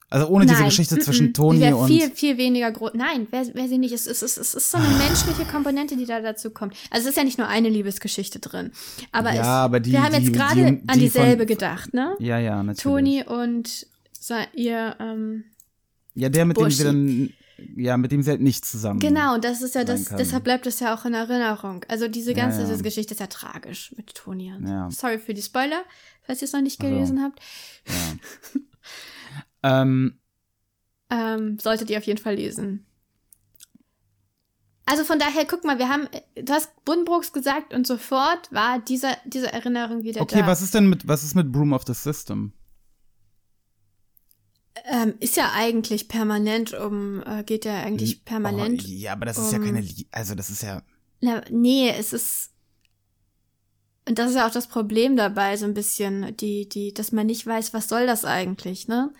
Also 0.09 0.27
ohne 0.27 0.45
diese 0.45 0.59
Nein, 0.59 0.65
Geschichte 0.69 0.95
mm-mm. 0.95 1.01
zwischen 1.01 1.27
Die 1.27 1.33
Toni 1.33 1.73
und. 1.73 1.87
viel, 1.87 2.11
viel 2.11 2.37
weniger 2.37 2.71
groß. 2.71 2.91
Nein, 2.93 3.27
wäre 3.31 3.51
wär 3.55 3.67
sie 3.67 3.79
nicht. 3.79 3.91
Es 3.91 4.05
ist, 4.05 4.21
es, 4.21 4.37
ist, 4.37 4.49
es 4.49 4.53
ist 4.55 4.71
so 4.71 4.77
eine 4.77 4.87
menschliche 4.89 5.45
Komponente, 5.45 5.97
die 5.97 6.05
da 6.05 6.21
dazu 6.21 6.51
kommt. 6.51 6.75
Also 6.91 7.05
es 7.05 7.11
ist 7.11 7.17
ja 7.17 7.23
nicht 7.23 7.39
nur 7.39 7.47
eine 7.47 7.69
Liebesgeschichte 7.69 8.39
drin. 8.39 8.71
Aber, 9.11 9.33
Ja, 9.33 9.41
es, 9.41 9.47
aber 9.47 9.79
die- 9.79 9.93
wir 9.93 10.03
haben 10.03 10.13
die- 10.15 10.21
jetzt 10.25 10.33
gerade 10.33 10.55
die- 10.57 10.61
an 10.67 10.81
die 10.81 10.87
von- 10.89 10.99
dieselbe 10.99 11.45
gedacht, 11.47 11.93
ne? 11.93 12.15
ja, 12.19 12.37
ja, 12.37 12.61
natürlich. 12.61 12.83
Toni 12.83 13.23
und 13.23 13.87
ihr, 14.53 14.95
ähm, 14.99 15.45
Ja, 16.15 16.29
der, 16.29 16.45
mit 16.45 16.57
dem 16.57 16.61
Burschi. 16.63 16.77
sie 16.77 16.83
dann, 16.85 17.33
ja, 17.77 17.97
mit 17.97 18.11
dem 18.11 18.21
sie 18.23 18.31
halt 18.31 18.41
nicht 18.41 18.65
zusammen. 18.65 18.99
genau, 18.99 19.35
und 19.35 19.43
das 19.43 19.61
ist 19.61 19.75
ja 19.75 19.83
das, 19.83 20.05
kann. 20.05 20.17
deshalb 20.17 20.43
bleibt 20.43 20.65
es 20.65 20.79
ja 20.79 20.95
auch 20.95 21.05
in 21.05 21.13
Erinnerung. 21.13 21.83
Also 21.87 22.07
diese 22.07 22.31
Ja, 22.31 22.37
ganze 22.37 22.61
ja. 22.63 22.67
diese 22.69 22.83
Geschichte 22.83 23.13
ist 23.13 23.19
ja 23.19 23.27
tragisch 23.27 23.93
mit 23.97 24.13
Toni. 24.15 24.53
Ja. 24.65 24.89
Sorry 24.91 25.19
für 25.19 25.33
die 25.33 25.41
Spoiler, 25.41 25.83
falls 26.23 26.41
ihr 26.41 26.45
es 26.47 26.53
noch 26.53 26.61
nicht 26.61 26.81
Also. 26.81 26.93
gelesen 26.93 27.21
habt. 27.21 27.39
Ähm, 29.63 30.19
Ähm, 31.09 31.57
solltet 31.59 31.89
ihr 31.89 31.97
auf 31.97 32.03
jeden 32.03 32.19
Fall 32.21 32.35
lesen. 32.35 32.85
Also 34.85 35.03
von 35.03 35.17
daher, 35.17 35.45
guck 35.45 35.63
mal, 35.63 35.79
wir 35.79 35.89
haben, 35.89 36.07
du 36.35 36.53
hast 36.53 36.69
Buddenbrooks 36.85 37.33
gesagt 37.33 37.73
und 37.73 37.87
sofort 37.87 38.51
war 38.51 38.79
dieser, 38.79 39.17
diese 39.25 39.51
Erinnerung 39.51 40.03
wieder 40.03 40.21
okay, 40.21 40.41
da. 40.41 40.47
was 40.47 40.61
ist 40.61 40.75
denn 40.75 40.87
mit, 40.87 41.07
was 41.07 41.23
ist 41.23 41.33
mit 41.35 41.51
Broom 41.51 41.73
of 41.73 41.83
the 41.87 41.93
System? 41.95 42.53
Ähm, 44.87 45.15
ist 45.19 45.35
ja 45.35 45.51
eigentlich 45.53 46.07
permanent 46.07 46.73
um, 46.73 47.23
äh, 47.25 47.43
geht 47.43 47.65
ja 47.65 47.81
eigentlich 47.81 48.23
permanent. 48.23 48.83
Oh, 48.85 48.87
ja, 48.87 49.13
aber 49.13 49.25
das 49.25 49.37
ist 49.39 49.51
ja 49.51 49.57
um- 49.57 49.65
keine, 49.65 49.81
Lie 49.81 50.05
also 50.11 50.35
das 50.35 50.49
ist 50.51 50.61
ja, 50.61 50.83
Na, 51.21 51.41
nee, 51.49 51.89
es 51.89 52.13
ist. 52.13 52.51
Und 54.07 54.19
das 54.19 54.29
ist 54.29 54.35
ja 54.35 54.47
auch 54.47 54.51
das 54.51 54.67
Problem 54.67 55.15
dabei, 55.15 55.57
so 55.57 55.65
ein 55.65 55.73
bisschen, 55.73 56.37
die, 56.37 56.69
die, 56.69 56.93
dass 56.93 57.11
man 57.11 57.25
nicht 57.25 57.47
weiß, 57.47 57.73
was 57.73 57.89
soll 57.89 58.05
das 58.05 58.23
eigentlich, 58.25 58.87
ne? 58.87 59.11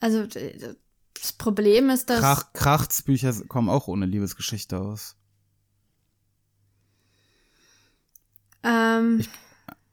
Also, 0.00 0.26
das 0.26 1.32
Problem 1.34 1.90
ist, 1.90 2.08
dass. 2.08 2.20
Krach, 2.20 2.52
Krachts 2.54 3.02
Bücher 3.02 3.34
kommen 3.48 3.68
auch 3.68 3.88
ohne 3.88 4.06
Liebesgeschichte 4.06 4.78
aus. 4.80 5.16
ähm, 8.62 9.24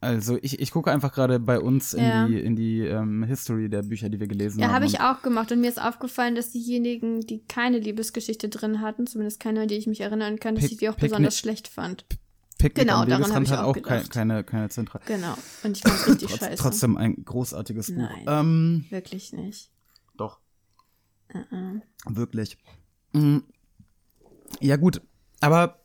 Also 0.04 0.38
ich, 0.42 0.60
ich 0.60 0.70
gucke 0.70 0.90
einfach 0.92 1.12
gerade 1.12 1.40
bei 1.40 1.58
uns 1.58 1.94
in 1.94 2.04
Ja. 2.04 2.26
die, 2.28 2.38
in 2.40 2.56
die 2.56 2.80
ähm, 2.80 3.24
History 3.24 3.68
der 3.68 3.82
Bücher, 3.82 4.08
die 4.08 4.20
wir 4.20 4.26
gelesen 4.26 4.60
ja, 4.60 4.66
haben. 4.66 4.74
habe 4.74 4.86
ich 4.86 5.00
auch 5.00 5.22
gemacht 5.22 5.50
und 5.52 5.60
mir 5.60 5.68
ist 5.68 5.80
aufgefallen, 5.80 6.34
dass 6.34 6.50
diejenigen, 6.50 7.20
die 7.22 7.44
keine 7.46 7.78
Liebesgeschichte 7.78 8.48
drin 8.48 8.80
hatten, 8.80 9.06
zumindest 9.06 9.40
keine, 9.40 9.62
an 9.62 9.68
die 9.68 9.74
ich 9.76 9.86
mich 9.86 10.00
erinnern 10.00 10.38
kann, 10.38 10.54
dass 10.54 10.64
Pick- 10.64 10.72
ich 10.72 10.78
die 10.78 10.88
auch 10.88 10.94
Picknick- 10.96 11.08
besonders 11.10 11.38
schlecht 11.38 11.68
fand. 11.68 12.04
Picknick 12.58 12.86
genau, 12.86 13.04
daran 13.04 13.32
habe 13.34 13.44
ich 13.44 13.52
auch 13.52 13.62
auch 13.64 13.72
gedacht. 13.72 14.10
keine, 14.10 14.44
keine 14.44 14.68
Zentrale. 14.68 15.04
Genau. 15.06 15.34
Und 15.64 15.76
ich 15.76 15.82
fand's 15.82 16.06
richtig 16.08 16.28
Trotz, 16.30 16.38
scheiße. 16.40 16.62
Trotzdem 16.62 16.96
ein 16.96 17.24
großartiges 17.24 17.88
Buch. 17.88 17.96
Nein. 17.96 18.24
Ähm, 18.26 18.84
Wirklich 18.90 19.32
nicht. 19.32 19.70
doch, 20.16 20.38
Uh-uh. 21.34 21.80
wirklich. 22.08 22.56
Mm. 23.12 23.38
Ja 24.60 24.76
gut, 24.76 25.00
aber 25.40 25.80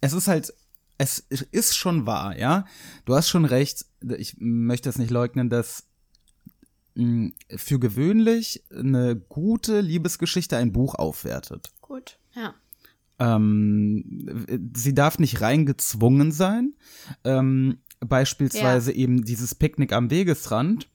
es 0.00 0.12
ist 0.12 0.28
halt, 0.28 0.52
es 0.98 1.18
ist 1.20 1.76
schon 1.76 2.06
wahr, 2.06 2.36
ja. 2.38 2.64
Du 3.04 3.14
hast 3.14 3.28
schon 3.28 3.44
recht. 3.44 3.84
Ich 4.18 4.36
möchte 4.38 4.88
es 4.88 4.98
nicht 4.98 5.10
leugnen, 5.10 5.48
dass 5.48 5.84
mh, 6.94 7.30
für 7.56 7.78
gewöhnlich 7.78 8.64
eine 8.76 9.16
gute 9.16 9.80
Liebesgeschichte 9.80 10.56
ein 10.56 10.72
Buch 10.72 10.94
aufwertet. 10.96 11.70
Gut. 11.80 12.18
Ja. 12.34 12.54
Ähm, 13.20 14.70
sie 14.74 14.94
darf 14.94 15.18
nicht 15.18 15.40
reingezwungen 15.40 16.30
sein. 16.32 16.74
Ähm, 17.24 17.78
beispielsweise 18.00 18.92
eben 18.92 19.24
dieses 19.24 19.54
Picknick 19.54 19.92
am 19.92 20.10
Wegesrand 20.10 20.88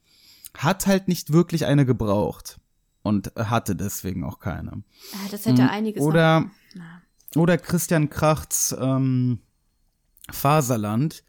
hat 0.54 0.86
halt 0.88 1.08
nicht 1.08 1.34
wirklich 1.34 1.66
eine 1.66 1.86
gebraucht 1.86 2.60
und 3.02 3.34
hatte 3.36 3.76
deswegen 3.76 4.24
auch 4.24 4.40
keine. 4.40 4.84
Ah, 5.14 5.28
Das 5.32 5.46
hätte 5.46 5.64
Mhm. 5.64 5.70
einiges 5.70 6.02
Oder, 6.02 6.50
oder 7.36 7.58
Christian 7.58 8.10
Krachts 8.10 8.74
ähm, 8.80 9.40
Faserland 10.30 11.24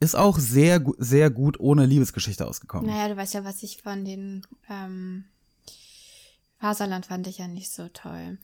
ist 0.00 0.14
auch 0.14 0.38
sehr, 0.38 0.84
sehr 0.98 1.30
gut 1.30 1.58
ohne 1.58 1.86
Liebesgeschichte 1.86 2.46
ausgekommen. 2.46 2.88
Naja, 2.88 3.08
du 3.08 3.16
weißt 3.16 3.34
ja, 3.34 3.44
was 3.44 3.62
ich 3.62 3.82
von 3.82 4.04
den 4.04 4.46
ähm, 4.68 5.24
Faserland 6.58 7.06
fand 7.06 7.26
ich 7.26 7.38
ja 7.38 7.48
nicht 7.48 7.70
so 7.70 7.88
toll. 7.88 8.38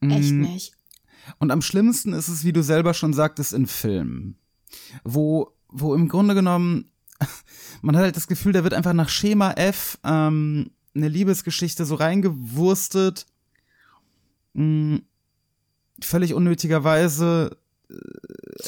Echt 0.00 0.32
Mm, 0.32 0.40
nicht. 0.40 0.74
Und 1.38 1.50
am 1.50 1.62
schlimmsten 1.62 2.12
ist 2.12 2.28
es, 2.28 2.44
wie 2.44 2.52
du 2.52 2.62
selber 2.62 2.94
schon 2.94 3.12
sagtest, 3.12 3.52
in 3.52 3.66
Filmen. 3.66 4.38
Wo, 5.04 5.52
wo 5.68 5.94
im 5.94 6.08
Grunde 6.08 6.34
genommen, 6.34 6.90
man 7.82 7.96
hat 7.96 8.04
halt 8.04 8.16
das 8.16 8.26
Gefühl, 8.26 8.52
da 8.52 8.64
wird 8.64 8.74
einfach 8.74 8.94
nach 8.94 9.08
Schema 9.08 9.52
F 9.52 9.98
ähm, 10.02 10.70
eine 10.94 11.08
Liebesgeschichte 11.08 11.84
so 11.84 11.94
reingewurstet. 11.96 13.26
Mh, 14.54 15.00
völlig 16.02 16.34
unnötigerweise. 16.34 17.56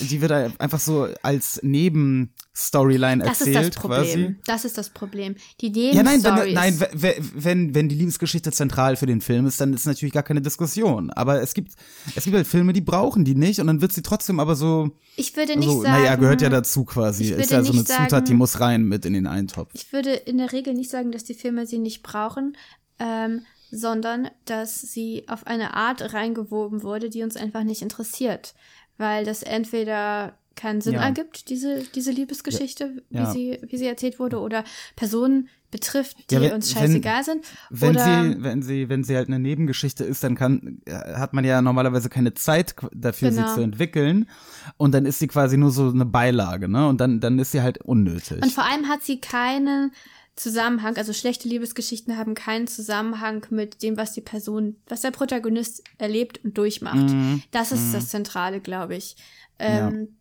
Die 0.01 0.21
wird 0.21 0.33
einfach 0.61 0.81
so 0.81 1.09
als 1.23 1.61
Nebenstoryline 1.63 3.25
Das 3.25 3.41
erzählt, 3.41 3.57
ist 3.67 3.75
das 3.77 3.83
Problem. 3.83 4.01
quasi. 4.01 4.37
Das 4.47 4.65
ist 4.65 4.79
das 4.79 4.91
Problem. 4.91 5.37
Die 5.61 5.73
Ja, 5.93 6.03
nein, 6.03 6.23
wenn, 6.23 6.53
nein, 6.55 6.81
w- 6.81 6.87
w- 6.93 7.15
wenn, 7.35 7.75
wenn 7.75 7.89
die 7.89 7.95
Liebesgeschichte 7.97 8.53
zentral 8.53 8.97
für 8.97 9.07
den 9.07 9.21
Film 9.21 9.47
ist, 9.47 9.61
dann 9.61 9.73
ist 9.73 9.87
natürlich 9.87 10.13
gar 10.13 10.23
keine 10.23 10.41
Diskussion. 10.43 11.11
Aber 11.11 11.41
es 11.43 11.55
gibt, 11.55 11.73
es 12.15 12.25
gibt 12.25 12.37
halt 12.37 12.47
Filme, 12.47 12.73
die 12.73 12.81
brauchen 12.81 13.25
die 13.25 13.35
nicht 13.35 13.61
und 13.61 13.67
dann 13.67 13.81
wird 13.81 13.93
sie 13.93 14.03
trotzdem 14.03 14.41
aber 14.41 14.55
so, 14.57 14.91
ich 15.17 15.37
würde 15.37 15.57
nicht 15.57 15.69
so 15.69 15.83
sagen. 15.83 16.03
naja, 16.03 16.17
gehört 16.17 16.43
ja 16.43 16.49
dazu 16.49 16.85
quasi. 16.85 17.25
ich 17.25 17.31
Ist 17.31 17.37
würde 17.39 17.53
ja 17.55 17.63
so 17.65 17.73
eine 17.73 17.79
nicht 17.81 17.89
Zutat, 17.91 18.11
sagen- 18.11 18.25
die 18.27 18.35
muss 18.35 18.61
rein 18.61 18.85
mit 18.85 19.05
in 19.05 19.13
den 19.15 19.27
Eintopf. 19.27 19.71
Ich 19.75 19.93
würde 19.93 20.13
in 20.13 20.39
der 20.39 20.53
Regel 20.53 20.75
nicht 20.75 20.91
sagen, 20.91 21.13
dass 21.13 21.25
die 21.25 21.35
Filme 21.35 21.67
sie 21.67 21.79
nicht 21.79 22.03
brauchen, 22.03 22.57
ähm, 22.99 23.43
sondern 23.71 24.29
dass 24.45 24.81
sie 24.83 25.25
auf 25.29 25.47
eine 25.47 25.73
Art 25.75 26.13
reingewoben 26.13 26.83
wurde, 26.83 27.09
die 27.09 27.23
uns 27.23 27.37
einfach 27.37 27.65
nicht 27.65 27.81
interessiert. 27.81 28.55
Weil 28.99 29.25
das 29.25 29.43
entweder 29.43 30.35
keinen 30.55 30.81
Sinn 30.83 30.95
Ja. 30.95 31.03
ergibt, 31.05 31.49
diese, 31.49 31.83
diese 31.95 32.11
Liebesgeschichte, 32.11 33.03
Ja. 33.11 33.27
Wie, 33.29 33.33
sie, 33.33 33.59
wie 33.67 33.77
sie 33.79 33.87
erzählt 33.87 34.19
wurde, 34.19 34.39
oder 34.39 34.65
Personen 34.97 35.49
betrifft, 35.71 36.31
die 36.31 36.35
Ja, 36.35 36.41
wenn- 36.43 36.53
uns 36.53 36.75
wenn- 36.75 36.83
scheißegal 36.83 37.25
sind. 37.25 37.47
Wenn 37.71 37.95
sie, 37.99 38.43
wenn 38.43 38.63
sie, 38.63 38.89
wenn 38.91 39.03
sie 39.03 39.17
halt 39.17 39.29
eine 39.29 39.39
Nebengeschichte 39.39 40.05
ist, 40.05 40.23
dann 40.23 40.35
kann, 40.35 40.83
äh, 40.85 40.93
hat 40.93 41.33
man 41.33 41.45
ja 41.47 41.63
normalerweise 41.63 42.11
keine 42.11 42.35
Zeit 42.35 42.75
dafür, 42.93 43.31
Genau. 43.31 43.49
sie 43.49 43.55
zu 43.55 43.61
entwickeln. 43.63 44.29
Und 44.77 44.93
dann 44.93 45.07
ist 45.07 45.19
sie 45.21 45.29
quasi 45.29 45.57
nur 45.57 45.71
so 45.71 45.89
eine 45.89 46.05
Beilage, 46.05 46.69
ne? 46.69 46.87
Und 46.87 47.01
dann, 47.01 47.21
dann 47.21 47.39
ist 47.39 47.53
sie 47.53 47.63
halt 47.63 47.79
unnötig. 47.79 48.43
Und 48.43 48.53
vor 48.53 48.65
allem 48.65 48.89
hat 48.89 49.03
sie 49.03 49.21
keinen 49.23 49.93
Zusammenhang, 50.35 50.97
also 50.97 51.13
schlechte 51.13 51.47
Liebesgeschichten 51.47 52.17
haben 52.17 52.35
keinen 52.35 52.67
Zusammenhang 52.67 53.47
mit 53.51 53.83
dem, 53.83 53.99
was 53.99 54.15
die 54.15 54.23
Person, 54.23 54.77
was 54.87 55.03
der 55.03 55.11
Protagonist 55.11 55.85
erlebt 55.99 56.43
und 56.43 56.57
durchmacht. 56.57 57.11
Mhm. 57.11 57.43
Das 57.51 57.71
ist 57.71 57.93
das 57.93 58.09
Zentrale, 58.09 58.61
glaube 58.61 58.97
ich. 58.97 59.17
Ähm, 59.59 60.17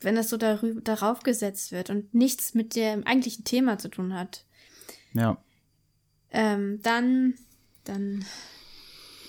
Wenn 0.00 0.14
das 0.14 0.28
so 0.28 0.36
darüber, 0.36 0.80
darauf 0.80 1.24
gesetzt 1.24 1.72
wird 1.72 1.90
und 1.90 2.14
nichts 2.14 2.54
mit 2.54 2.76
dem 2.76 3.04
eigentlichen 3.04 3.44
Thema 3.44 3.78
zu 3.78 3.88
tun 3.88 4.14
hat, 4.14 4.44
ja. 5.14 5.36
ähm, 6.30 6.78
dann, 6.82 7.34
dann 7.82 8.24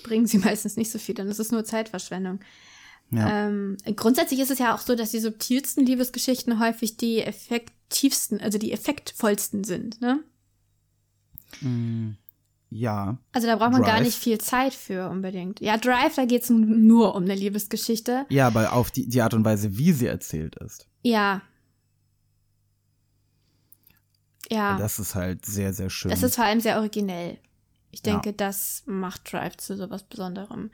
bringen 0.04 0.28
sie 0.28 0.38
meistens 0.39 0.78
nicht 0.78 0.91
so 0.91 0.99
viel, 0.99 1.15
dann 1.15 1.30
ist 1.30 1.39
es 1.39 1.52
nur 1.52 1.65
Zeitverschwendung. 1.65 2.41
Ja. 3.12 3.48
Ähm, 3.48 3.78
grundsätzlich 3.95 4.39
ist 4.39 4.52
es 4.52 4.60
ja 4.60 4.76
auch 4.76 4.80
so, 4.82 4.95
dass 4.95 5.12
die 5.12 5.19
subtilsten 5.19 5.86
Liebesgeschichten 5.86 6.60
häufig 6.60 6.95
die 6.98 7.22
effektivsten, 7.22 8.39
also 8.39 8.58
die 8.60 8.72
effektvollsten 8.72 9.63
sind. 9.63 10.00
Ne? 10.00 10.24
Mm, 11.62 12.12
ja. 12.69 13.17
Also 13.32 13.48
da 13.48 13.56
braucht 13.56 13.72
man 13.72 13.82
gar 13.82 13.95
Drive. 13.95 14.06
nicht 14.06 14.17
viel 14.17 14.38
Zeit 14.39 14.76
für 14.76 15.10
unbedingt. 15.10 15.60
Ja, 15.60 15.78
Drive, 15.78 16.15
da 16.15 16.26
geht 16.26 16.43
es 16.43 16.50
nur 16.52 17.15
um 17.15 17.24
eine 17.24 17.34
Liebesgeschichte. 17.36 18.26
Ja, 18.30 18.45
aber 18.48 18.74
auf 18.74 18.91
die, 18.91 19.08
die 19.10 19.22
Art 19.24 19.34
und 19.34 19.43
Weise, 19.43 19.76
wie 19.78 19.91
sie 19.91 20.06
erzählt 20.06 20.56
ist. 20.58 20.88
Ja. 21.02 21.41
Ja, 24.52 24.78
das, 24.78 24.98
Das 24.98 25.08
ist 25.08 25.15
halt 25.15 25.45
sehr, 25.45 25.74
sehr 25.74 25.89
schön. 25.89 26.12
ist 26.12 26.36
vor 26.36 26.45
allem 26.45 26.60
sehr 26.60 26.78
originell. 26.78 27.38
Ich 27.91 28.06
Ja. 28.06 28.13
denke, 28.13 28.34
das 28.34 28.84
macht 28.86 29.32
Drive 29.32 29.58
zu 29.58 29.76
sowas 29.76 30.04
Besonderem. 30.04 30.69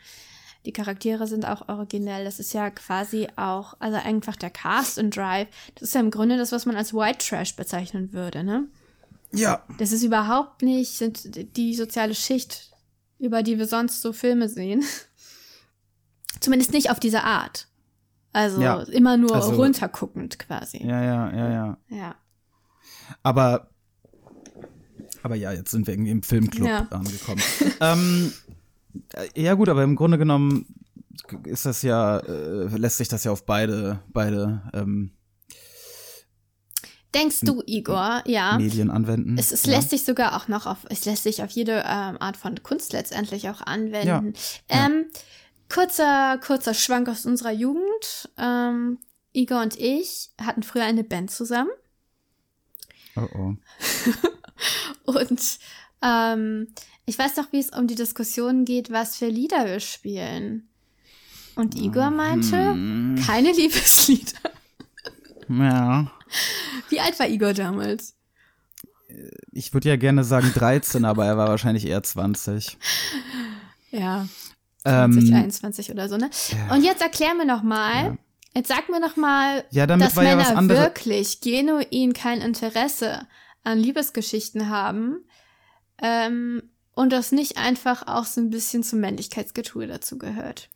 Die 0.65 0.73
Charaktere 0.73 1.27
sind 1.27 1.45
auch 1.45 1.69
originell. 1.69 2.25
Das 2.25 2.39
ist 2.39 2.53
ja 2.53 2.69
quasi 2.71 3.27
auch, 3.35 3.75
also 3.79 3.97
einfach 3.97 4.35
der 4.35 4.49
Cast 4.49 4.97
in 4.97 5.11
Drive, 5.11 5.47
das 5.75 5.89
ist 5.89 5.93
ja 5.95 6.01
im 6.01 6.09
Grunde 6.11 6.37
das, 6.37 6.51
was 6.51 6.65
man 6.65 6.75
als 6.75 6.93
White 6.93 7.19
Trash 7.27 7.55
bezeichnen 7.55 8.13
würde, 8.13 8.43
ne? 8.43 8.67
ja. 9.31 9.63
Das 9.77 9.91
ist 9.91 10.03
überhaupt 10.03 10.61
nicht 10.61 10.97
sind 10.97 11.55
die 11.57 11.75
soziale 11.75 12.15
Schicht, 12.15 12.71
über 13.19 13.43
die 13.43 13.57
wir 13.59 13.67
sonst 13.67 14.01
so 14.01 14.11
Filme 14.13 14.49
sehen. 14.49 14.83
Zumindest 16.39 16.73
nicht 16.73 16.89
auf 16.89 16.99
diese 16.99 17.23
Art. 17.23 17.67
Also 18.33 18.61
Ja. 18.61 18.81
immer 18.83 19.17
nur 19.17 19.33
Also- 19.35 19.55
runterguckend 19.55 20.39
quasi. 20.39 20.85
Ja, 20.85 21.01
ja, 21.03 21.31
ja, 21.31 21.49
ja. 21.51 21.77
ja. 21.89 22.15
Aber, 23.23 23.69
aber 25.23 25.35
ja, 25.35 25.51
jetzt 25.51 25.71
sind 25.71 25.87
wir 25.87 25.93
irgendwie 25.93 26.11
im 26.11 26.23
Filmclub 26.23 26.67
Ja. 26.67 26.87
angekommen. 26.89 27.41
ähm, 27.79 28.33
äh, 28.44 28.44
ja 29.35 29.53
gut, 29.53 29.69
aber 29.69 29.83
im 29.83 29.95
Grunde 29.95 30.17
genommen 30.17 30.65
ist 31.45 31.65
das 31.65 31.81
ja, 31.81 32.19
äh, 32.19 32.67
lässt 32.77 32.97
sich 32.97 33.07
das 33.07 33.23
ja 33.23 33.31
auf 33.31 33.45
beide, 33.45 33.99
beide 34.09 34.61
ähm, 34.73 35.11
Denkst 37.13 37.41
du, 37.41 37.63
Igor, 37.65 38.23
ja, 38.25 38.57
Medien 38.57 38.91
anwenden. 38.91 39.37
es, 39.37 39.53
es 39.53 39.65
ja. 39.65 39.73
lässt 39.73 39.91
sich 39.91 40.03
sogar 40.03 40.35
auch 40.35 40.49
noch 40.49 40.65
auf, 40.65 40.79
es 40.89 41.05
lässt 41.05 41.23
sich 41.23 41.41
auf 41.41 41.49
jede 41.51 41.83
ähm, 41.87 42.17
Art 42.19 42.35
von 42.35 42.61
Kunst 42.61 42.91
letztendlich 42.91 43.49
auch 43.49 43.61
anwenden. 43.61 44.33
Ja. 44.69 44.85
Ähm, 44.85 45.05
kurzer, 45.73 46.37
kurzer 46.45 46.73
Schwank 46.73 47.07
aus 47.07 47.25
unserer 47.25 47.53
Jugend. 47.53 48.29
Ähm, 48.37 48.97
Igor 49.31 49.61
und 49.61 49.79
ich 49.79 50.31
hatten 50.41 50.63
früher 50.63 50.83
eine 50.83 51.05
Band 51.05 51.31
zusammen 51.31 51.69
Oh, 53.15 53.27
oh. 53.33 53.53
und 55.05 55.59
ähm, 56.01 56.67
ich 57.05 57.17
weiß 57.17 57.35
noch, 57.37 57.51
wie 57.51 57.59
es 57.59 57.69
um 57.69 57.87
die 57.87 57.95
Diskussion 57.95 58.65
geht, 58.65 58.91
was 58.91 59.15
für 59.17 59.27
Lieder 59.27 59.65
wir 59.65 59.79
spielen. 59.79 60.67
Und 61.55 61.75
Igor 61.75 62.09
meinte, 62.09 62.57
Hm. 62.71 63.15
keine 63.25 63.51
Liebeslieder. 63.51 64.39
Ja. 65.47 66.11
Wie 66.89 66.99
alt 66.99 67.17
war 67.19 67.27
Igor 67.29 67.53
damals? 67.53 68.15
Ich 69.51 69.73
würde 69.73 69.87
ja 69.89 69.95
gerne 69.95 70.23
sagen 70.23 70.51
13, 70.53 71.05
aber 71.05 71.25
er 71.25 71.37
war 71.37 71.47
wahrscheinlich 71.47 71.85
eher 71.87 72.03
20. 72.03 72.77
Ja, 73.91 74.27
Ähm, 74.83 75.13
2021 75.13 75.91
oder 75.91 76.09
so, 76.09 76.17
ne? 76.17 76.29
Und 76.71 76.83
jetzt 76.83 77.01
erklär 77.01 77.33
mir 77.35 77.45
noch 77.45 77.63
mal, 77.63 77.93
Ja. 78.05 78.17
jetzt 78.55 78.67
sag 78.67 78.89
mir 78.89 78.99
noch 78.99 79.15
mal, 79.15 79.63
Ja, 79.71 79.87
damit 79.87 80.07
dass 80.07 80.15
war 80.15 80.23
ja 80.23 80.35
Männer 80.35 80.49
was 80.49 80.55
anderes. 80.57 80.81
wirklich 80.81 81.39
genuin 81.41 82.13
kein 82.13 82.41
Interesse 82.41 83.25
an 83.63 83.79
Liebesgeschichten 83.79 84.69
haben 84.69 85.23
ähm, 86.01 86.61
und 86.95 87.11
das 87.11 87.31
nicht 87.31 87.57
einfach 87.57 88.07
auch 88.07 88.25
so 88.25 88.41
ein 88.41 88.49
bisschen 88.49 88.81
zum 88.81 88.99
Männlichkeitsgetue 89.01 89.85
dazu 89.85 90.17
gehört. 90.17 90.69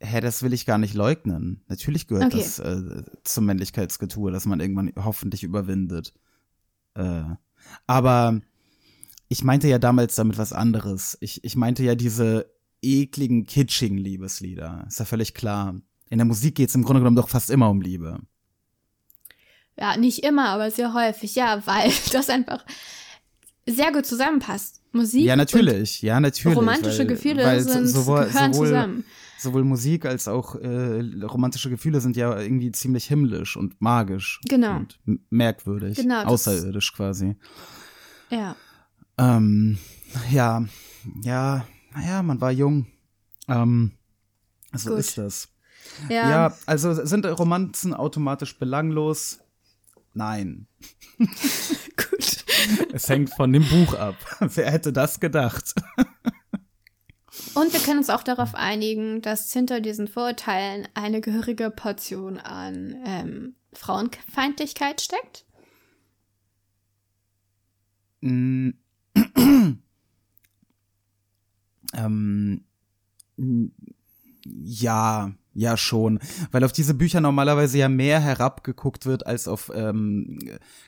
Hä, 0.00 0.20
das 0.20 0.42
will 0.42 0.52
ich 0.52 0.66
gar 0.66 0.78
nicht 0.78 0.94
leugnen. 0.94 1.62
Natürlich 1.68 2.06
gehört 2.06 2.26
Okay. 2.34 2.38
das 2.38 2.58
äh, 2.58 3.02
zum 3.24 3.46
Männlichkeitsgetue, 3.46 4.30
dass 4.30 4.44
man 4.46 4.60
irgendwann 4.60 4.92
hoffentlich 4.96 5.42
überwindet. 5.42 6.12
Äh, 6.94 7.22
aber 7.86 8.40
ich 9.28 9.42
meinte 9.44 9.68
ja 9.68 9.78
damals 9.78 10.14
damit 10.16 10.38
was 10.38 10.52
anderes. 10.52 11.16
Ich, 11.20 11.44
ich 11.44 11.56
meinte 11.56 11.82
ja 11.82 11.94
diese 11.94 12.50
ekligen, 12.82 13.46
kitschigen 13.46 13.98
Liebeslieder. 13.98 14.84
Ist 14.86 14.98
ja 14.98 15.04
völlig 15.04 15.34
klar. 15.34 15.80
In 16.08 16.18
der 16.18 16.26
Musik 16.26 16.54
geht's 16.56 16.74
im 16.74 16.84
Grunde 16.84 17.00
genommen 17.00 17.16
doch 17.16 17.28
fast 17.28 17.50
immer 17.50 17.70
um 17.70 17.80
Liebe. 17.80 18.20
Ja, 19.78 19.96
nicht 19.96 20.24
immer, 20.24 20.48
aber 20.50 20.70
sehr 20.70 20.94
häufig, 20.94 21.34
ja, 21.34 21.66
weil 21.66 21.90
das 22.12 22.30
einfach 22.30 22.64
sehr 23.66 23.92
gut 23.92 24.06
zusammenpasst. 24.06 24.82
Musik 24.96 25.24
Ja, 25.24 25.36
natürlich. 25.36 26.02
Ja, 26.02 26.18
natürlich. 26.20 26.56
romantische 26.56 27.00
weil, 27.00 27.06
Gefühle 27.06 27.44
weil 27.44 27.60
sind, 27.60 27.86
sowohl, 27.86 28.26
gehören 28.26 28.52
sowohl, 28.52 28.66
zusammen. 28.68 29.04
sowohl 29.38 29.64
Musik 29.64 30.04
als 30.04 30.28
auch 30.28 30.56
äh, 30.56 31.00
romantische 31.24 31.70
Gefühle 31.70 32.00
sind 32.00 32.16
ja 32.16 32.38
irgendwie 32.38 32.72
ziemlich 32.72 33.06
himmlisch 33.06 33.56
und 33.56 33.80
magisch. 33.80 34.40
Genau. 34.48 34.76
Und 34.76 34.98
merkwürdig. 35.30 35.96
Genau, 35.96 36.24
Außerirdisch 36.24 36.92
quasi. 36.92 37.36
Ja. 38.30 38.56
Ähm, 39.18 39.78
ja, 40.30 40.64
ja, 41.22 41.66
naja, 41.94 42.22
man 42.22 42.40
war 42.40 42.50
jung. 42.50 42.86
Ähm, 43.48 43.92
so 44.72 44.90
Gut. 44.90 44.98
ist 44.98 45.18
das. 45.18 45.48
Ja. 46.08 46.30
Ja. 46.30 46.56
also 46.66 46.92
sind 47.06 47.24
Romanzen 47.26 47.94
automatisch 47.94 48.58
belanglos? 48.58 49.40
Nein. 50.12 50.66
Es 52.92 53.08
hängt 53.08 53.30
von 53.30 53.52
dem 53.52 53.68
Buch 53.68 53.94
ab. 53.94 54.16
Wer 54.40 54.70
hätte 54.70 54.92
das 54.92 55.20
gedacht? 55.20 55.74
Und 57.54 57.72
wir 57.72 57.80
können 57.80 57.98
uns 57.98 58.10
auch 58.10 58.22
darauf 58.22 58.54
einigen, 58.54 59.22
dass 59.22 59.52
hinter 59.52 59.80
diesen 59.80 60.08
Vorurteilen 60.08 60.88
eine 60.94 61.20
gehörige 61.20 61.70
Portion 61.70 62.38
an 62.38 62.96
ähm, 63.04 63.56
Frauenfeindlichkeit 63.72 65.00
steckt. 65.00 65.44
Mm. 68.20 68.70
ähm, 71.94 72.64
ja, 74.44 75.32
ja 75.56 75.76
schon. 75.76 76.18
Weil 76.52 76.62
auf 76.64 76.72
diese 76.72 76.94
Bücher 76.94 77.20
normalerweise 77.20 77.78
ja 77.78 77.88
mehr 77.88 78.20
herabgeguckt 78.20 79.06
wird 79.06 79.26
als 79.26 79.48
auf 79.48 79.72
ähm, 79.74 80.38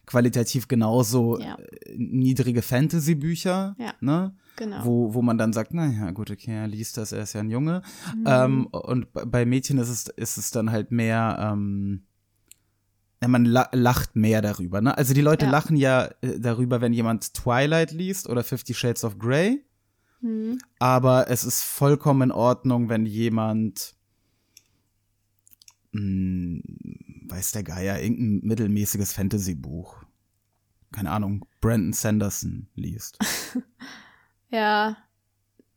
qualitativ 0.07 0.69
genauso 0.69 1.39
Ja. 1.41 1.57
äh, 1.57 1.95
niedrige 1.97 2.63
Fantasy-Bücher. 2.63 3.75
Ja. 3.79 3.95
Ne? 4.01 4.35
Genau. 4.57 4.85
Wo, 4.85 5.15
wo 5.15 5.23
man 5.23 5.39
dann 5.39 5.53
sagt, 5.53 5.73
naja, 5.73 6.11
gut, 6.11 6.31
okay, 6.31 6.53
er 6.55 6.67
liest 6.69 6.97
das, 6.97 7.13
er 7.13 7.23
ist 7.23 7.33
ja 7.33 7.41
ein 7.41 7.51
Junge. 7.51 7.83
Mhm. 8.17 8.25
Ähm, 8.27 8.67
und 8.67 9.07
bei 9.13 9.45
Mädchen 9.47 9.79
ist 9.79 9.89
es, 9.89 10.09
ist 10.09 10.37
es 10.37 10.51
dann 10.51 10.71
halt 10.71 10.91
mehr, 10.91 11.39
ähm, 11.53 12.03
ja, 13.23 13.29
man 13.29 13.45
la 13.45 13.69
lacht 13.73 14.17
mehr 14.17 14.43
darüber. 14.43 14.81
Ne? 14.81 14.97
Also 14.97 15.15
die 15.15 15.21
Leute 15.23 15.47
Ja. 15.47 15.51
lachen 15.51 15.77
ja 15.77 16.09
äh, 16.23 16.39
darüber, 16.39 16.81
wenn 16.81 16.93
jemand 16.93 17.35
Twilight 17.35 17.91
liest 17.93 18.29
oder 18.29 18.45
Fifty 18.45 18.75
Shades 18.75 19.03
of 19.05 19.19
Grey. 19.19 19.65
Mhm. 20.21 20.59
Aber 20.79 21.31
es 21.31 21.45
ist 21.45 21.63
vollkommen 21.63 22.23
in 22.31 22.33
Ordnung, 22.33 22.89
wenn 22.89 23.07
jemand, 23.07 23.95
mh, 25.99 26.63
weiß 27.29 27.53
der 27.53 27.63
Geier, 27.63 28.01
irgendein 28.01 28.47
mittelmäßiges 28.47 29.13
Fantasy-Buch, 29.13 30.05
keine 30.93 31.11
Ahnung, 31.11 31.45
Brandon 31.61 31.93
Sanderson 31.93 32.69
liest. 32.75 33.19
Ja, 34.51 34.97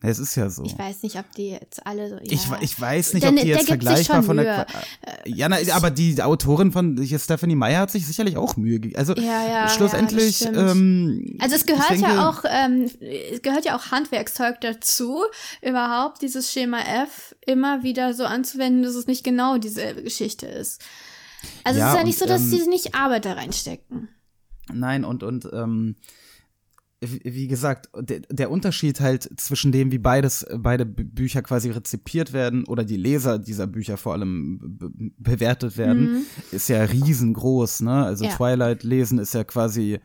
es 0.04 0.18
ist 0.20 0.36
ja 0.36 0.50
so. 0.50 0.64
ich 0.64 0.78
weiß 0.78 1.04
nicht, 1.04 1.16
ob 1.18 1.32
die 1.36 1.50
jetzt 1.50 1.86
alle 1.86 2.10
so. 2.10 2.16
Ja. 2.16 2.22
Ich, 2.24 2.42
ich 2.62 2.80
weiß 2.82 3.14
nicht, 3.14 3.28
ob 3.28 3.36
die 3.36 3.48
jetzt 3.48 3.68
vergleichbar 3.68 4.24
von 4.24 4.38
der. 4.38 4.46
Mühe. 4.58 4.66
Qua- 4.66 4.82
Ja, 5.28 5.48
na, 5.50 5.58
aber 5.74 5.92
die 5.92 6.22
Autorin 6.22 6.72
von 6.72 7.00
hier, 7.02 7.20
Stephanie 7.20 7.56
Meyer 7.56 7.82
hat 7.82 7.92
sich 7.92 8.08
sicherlich 8.08 8.36
auch 8.38 8.58
Mühe 8.58 8.80
gegeben. 8.80 8.96
Also 8.98 9.14
Ja, 9.16 9.48
ja, 9.48 9.70
schlussendlich. 9.70 10.40
ja, 10.42 10.72
ähm, 10.72 11.38
Also 11.40 11.56
es 11.56 11.66
gehört 11.66 11.90
denke, 11.92 12.08
ja 12.10 12.30
auch, 12.30 12.44
ähm, 12.50 12.90
es 13.32 13.42
gehört 13.44 13.66
ja 13.66 13.78
auch 13.78 13.92
Handwerkszeug 13.92 14.60
dazu, 14.62 15.22
überhaupt 15.62 16.22
dieses 16.24 16.52
Schema 16.52 16.80
F 17.04 17.36
immer 17.46 17.84
wieder 17.84 18.14
so 18.14 18.24
anzuwenden, 18.26 18.84
dass 18.84 18.96
es 18.96 19.06
nicht 19.08 19.24
genau 19.24 19.58
dieselbe 19.58 20.02
Geschichte 20.04 20.48
ist. 20.48 20.82
Also 21.64 21.80
es 21.80 21.88
ist 21.88 21.96
ja 21.96 22.04
nicht 22.04 22.22
und, 22.22 22.28
so, 22.28 22.34
dass 22.34 22.42
ähm, 22.42 22.50
sie 22.50 22.68
nicht 22.70 22.96
Arbeit 22.96 23.26
da 23.26 23.34
reinstecken. 23.34 24.10
Nein, 24.72 25.04
und, 25.06 25.24
und 25.24 25.48
ähm, 25.54 25.96
wie 27.04 27.48
gesagt, 27.48 27.90
der, 27.98 28.20
der 28.30 28.52
Unterschied 28.52 29.00
halt 29.00 29.28
zwischen 29.40 29.72
dem, 29.72 29.92
wie 29.92 29.98
beides, 29.98 30.46
beide 30.56 30.84
Bü- 30.84 31.04
Bücher 31.04 31.42
quasi 31.42 31.72
rezipiert 31.72 32.32
werden 32.32 32.64
oder 32.66 32.84
die 32.84 32.96
Leser 32.98 33.40
dieser 33.40 33.66
Bücher 33.66 33.98
vor 33.98 34.14
allem 34.14 34.60
be 34.78 34.92
bewertet 35.18 35.78
werden, 35.78 36.26
ist 36.52 36.70
ja 36.70 36.84
riesengroß, 36.84 37.82
ne? 37.82 38.06
Also 38.06 38.24
Mhm. 38.26 38.30
Ja. 38.30 38.36
Twilight 38.38 38.84
lesen 38.84 39.18
ist 39.18 39.34
ja 39.34 39.44
quasi, 39.44 40.00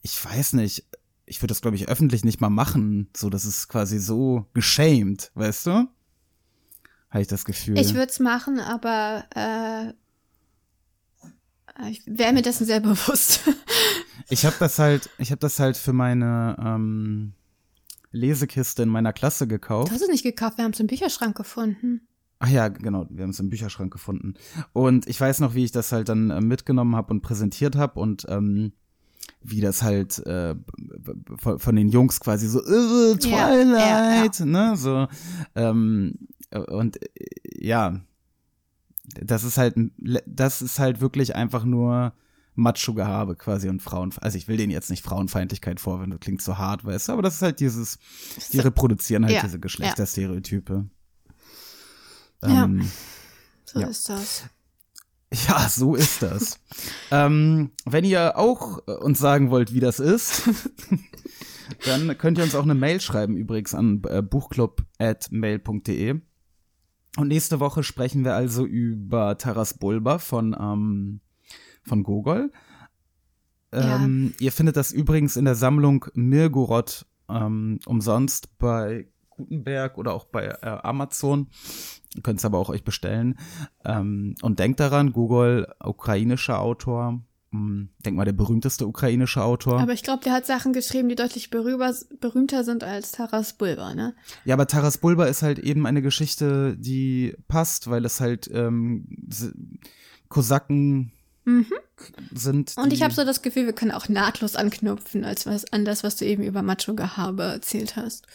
ich 0.00 0.24
weiß 0.24 0.54
nicht, 0.54 0.86
ich 1.26 1.42
würde 1.42 1.48
das, 1.48 1.60
glaube 1.60 1.76
ich, 1.76 1.88
öffentlich 1.88 2.24
nicht 2.24 2.40
mal 2.40 2.48
machen. 2.50 3.08
So, 3.14 3.28
das 3.28 3.44
ist 3.44 3.68
quasi 3.68 3.98
so 3.98 4.46
geschämt, 4.54 5.32
weißt 5.34 5.66
du? 5.66 5.70
Habe 7.10 7.20
ich 7.22 7.28
das 7.28 7.44
Gefühl. 7.44 7.78
Ich 7.78 7.92
würde 7.94 8.10
es 8.10 8.20
machen, 8.20 8.58
aber 8.58 9.24
äh, 9.34 9.92
ich 11.90 12.02
wäre 12.06 12.32
mir 12.32 12.42
dessen 12.42 12.64
sehr 12.66 12.80
bewusst. 12.80 13.40
Ich 14.28 14.44
habe 14.46 14.56
das 14.58 14.78
halt, 14.78 15.10
ich 15.18 15.30
habe 15.30 15.40
das 15.40 15.58
halt 15.58 15.76
für 15.76 15.92
meine 15.92 16.56
ähm, 16.58 17.32
Lesekiste 18.12 18.82
in 18.82 18.88
meiner 18.88 19.12
Klasse 19.12 19.46
gekauft. 19.46 19.90
du 19.90 19.94
hast 19.94 20.02
es 20.02 20.08
nicht 20.08 20.24
gekauft, 20.24 20.58
wir 20.58 20.64
haben 20.64 20.72
es 20.72 20.80
im 20.80 20.86
Bücherschrank 20.86 21.36
gefunden. 21.36 22.06
Ach 22.38 22.48
ja, 22.48 22.68
genau, 22.68 23.06
wir 23.08 23.22
haben 23.22 23.30
es 23.30 23.40
im 23.40 23.48
Bücherschrank 23.48 23.92
gefunden. 23.92 24.34
Und 24.72 25.08
ich 25.08 25.20
weiß 25.20 25.40
noch, 25.40 25.54
wie 25.54 25.64
ich 25.64 25.72
das 25.72 25.92
halt 25.92 26.08
dann 26.08 26.30
äh, 26.30 26.40
mitgenommen 26.40 26.94
habe 26.94 27.12
und 27.12 27.22
präsentiert 27.22 27.76
habe 27.76 27.98
und 27.98 28.26
ähm, 28.28 28.72
wie 29.42 29.60
das 29.60 29.82
halt 29.82 30.18
äh, 30.26 30.54
von, 31.38 31.58
von 31.58 31.76
den 31.76 31.88
Jungs 31.88 32.20
quasi 32.20 32.48
so 32.48 32.60
äh, 32.62 33.16
Ja, 33.20 33.48
Twilight, 33.48 34.40
ne, 34.40 34.76
so 34.76 35.08
ähm, 35.54 36.14
äh, 36.50 36.58
und 36.58 37.02
äh, 37.02 37.08
ja, 37.58 38.00
das 39.20 39.44
ist 39.44 39.56
halt 39.56 39.76
das 40.26 40.62
ist 40.62 40.78
halt 40.78 41.00
wirklich 41.00 41.36
einfach 41.36 41.64
nur 41.64 42.12
Macho-Gehabe 42.56 43.36
quasi 43.36 43.68
und 43.68 43.80
Frauen, 43.82 44.12
also 44.20 44.36
ich 44.36 44.48
will 44.48 44.56
denen 44.56 44.72
jetzt 44.72 44.90
nicht 44.90 45.04
Frauenfeindlichkeit 45.04 45.78
vorwenden, 45.80 46.12
das 46.12 46.20
klingt 46.20 46.42
so 46.42 46.58
hart, 46.58 46.84
weißt 46.84 47.08
du, 47.08 47.12
aber 47.12 47.22
das 47.22 47.34
ist 47.36 47.42
halt 47.42 47.60
dieses, 47.60 47.98
die 48.52 48.58
reproduzieren 48.60 49.24
halt 49.24 49.34
Ja, 49.36 49.42
diese 49.42 49.60
Geschlechterstereotype. 49.60 50.86
Ja. 52.42 52.64
Ähm, 52.64 52.90
So 53.64 53.80
Ja. 53.80 53.86
ist 53.88 54.08
das. 54.08 54.44
ja, 55.48 55.68
so 55.68 55.94
ist 55.94 56.22
das. 56.22 56.58
ähm, 57.10 57.70
wenn 57.84 58.04
ihr 58.04 58.36
auch 58.38 58.78
äh, 58.86 58.92
uns 58.92 59.18
sagen 59.18 59.50
wollt, 59.50 59.72
wie 59.74 59.80
das 59.80 59.98
ist, 60.00 60.42
dann 61.84 62.16
könnt 62.18 62.38
ihr 62.38 62.44
uns 62.44 62.54
auch 62.54 62.62
eine 62.62 62.74
Mail 62.74 63.00
schreiben, 63.00 63.36
übrigens 63.36 63.74
an 63.74 64.02
äh, 64.08 64.22
buchclub.mail.de. 64.22 66.20
Und 67.18 67.28
nächste 67.28 67.60
Woche 67.60 67.82
sprechen 67.82 68.24
wir 68.24 68.34
also 68.34 68.64
über 68.66 69.38
Taras 69.38 69.74
Bulba 69.74 70.18
von, 70.18 70.54
ähm, 70.58 71.20
von 71.86 72.02
Gogol. 72.02 72.50
Ähm, 73.72 74.34
Ihr 74.38 74.52
findet 74.52 74.76
das 74.76 74.92
übrigens 74.92 75.36
in 75.36 75.44
der 75.44 75.54
Sammlung 75.54 76.06
Mirgorod 76.14 77.06
ähm, 77.28 77.80
umsonst 77.86 78.58
bei 78.58 79.08
Gutenberg 79.30 79.98
oder 79.98 80.14
auch 80.14 80.24
bei 80.24 80.46
äh, 80.46 80.66
Amazon. 80.82 81.48
Ihr 82.14 82.22
könnt 82.22 82.38
es 82.38 82.44
aber 82.44 82.58
auch 82.58 82.70
euch 82.70 82.84
bestellen. 82.84 83.38
Ähm, 83.84 84.34
und 84.42 84.58
denkt 84.58 84.80
daran, 84.80 85.12
Gogol, 85.12 85.66
ukrainischer 85.82 86.60
Autor. 86.60 87.20
Hm, 87.52 87.90
Denk 88.04 88.16
mal, 88.16 88.24
der 88.24 88.32
berühmteste 88.32 88.86
ukrainische 88.86 89.42
Autor. 89.42 89.80
Aber 89.80 89.92
ich 89.92 90.02
glaube, 90.02 90.24
der 90.24 90.32
hat 90.32 90.46
Sachen 90.46 90.72
geschrieben, 90.72 91.08
die 91.08 91.14
deutlich 91.14 91.50
berühmer, 91.50 91.92
berühmter 92.20 92.64
sind 92.64 92.82
als 92.82 93.12
Taras 93.12 93.52
Bulba, 93.52 93.94
ne? 93.94 94.14
Ja, 94.44 94.54
aber 94.54 94.66
Taras 94.66 94.98
Bulba 94.98 95.26
ist 95.26 95.42
halt 95.42 95.58
eben 95.58 95.86
eine 95.86 96.02
Geschichte, 96.02 96.76
die 96.78 97.36
passt, 97.48 97.90
weil 97.90 98.04
es 98.04 98.20
halt 98.20 98.50
ähm, 98.52 99.06
Kosaken 101.46 101.66
sind. 102.34 102.74
Und 102.76 102.92
ich 102.92 103.02
habe 103.02 103.14
so 103.14 103.24
das 103.24 103.42
Gefühl, 103.42 103.66
wir 103.66 103.72
können 103.72 103.92
auch 103.92 104.08
nahtlos 104.08 104.56
anknüpfen 104.56 105.24
als 105.24 105.46
was, 105.46 105.72
an 105.72 105.84
das, 105.84 106.02
was 106.02 106.16
du 106.16 106.24
eben 106.24 106.42
über 106.42 106.62
Macho-Gehabe 106.62 107.44
erzählt 107.44 107.96
hast. 107.96 108.26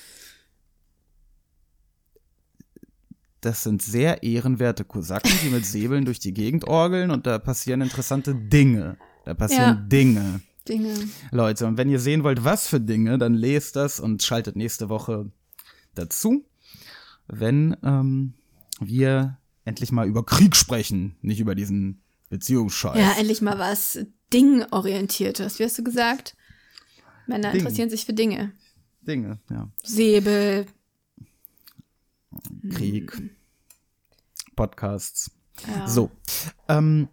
Das 3.42 3.64
sind 3.64 3.82
sehr 3.82 4.24
ehrenwerte 4.24 4.86
Kosaken, 4.86 5.32
die 5.44 5.50
mit 5.50 5.66
Säbeln 5.66 6.06
durch 6.06 6.20
die 6.20 6.34
Gegend 6.34 6.68
orgeln 6.68 7.10
und 7.10 7.26
da 7.26 7.40
passieren 7.40 7.82
interessante 7.82 8.36
Dinge. 8.36 8.98
Da 9.26 9.34
passieren 9.34 9.64
Ja. 9.64 9.74
Dinge. 9.74 10.42
Dinge. 10.68 10.94
Leute, 11.32 11.66
und 11.66 11.78
wenn 11.78 11.90
ihr 11.90 12.00
sehen 12.00 12.24
wollt, 12.24 12.44
was 12.44 12.68
für 12.68 12.80
Dinge, 12.80 13.18
dann 13.18 13.34
lest 13.34 13.76
das 13.76 14.00
und 14.00 14.22
schaltet 14.22 14.56
nächste 14.56 14.90
Woche 14.90 15.32
dazu, 15.96 16.46
wenn 17.28 17.76
ähm, 17.84 18.36
wir 18.80 19.40
endlich 19.66 19.92
mal 19.92 20.08
über 20.08 20.24
Krieg 20.24 20.56
sprechen, 20.56 21.16
nicht 21.22 21.40
über 21.40 21.56
diesen 21.56 22.01
Beziehungsscheiß. 22.32 22.98
Ja, 22.98 23.12
endlich 23.18 23.42
mal 23.42 23.60
was 23.60 24.00
dingorientiertes. 24.32 25.60
Wie 25.60 25.66
hast 25.66 25.78
du 25.78 25.84
gesagt? 25.84 26.38
Männer 27.28 27.52
Ding. 27.52 27.60
interessieren 27.60 27.90
sich 27.90 28.06
für 28.06 28.14
Dinge. 28.14 28.54
Dinge, 29.02 29.40
ja. 29.50 29.70
Säbel. 29.84 30.66
Krieg, 32.70 33.22
Podcasts. 34.56 35.32
Ja. 35.68 35.88
So. 35.90 36.10
Ähm, 36.70 37.10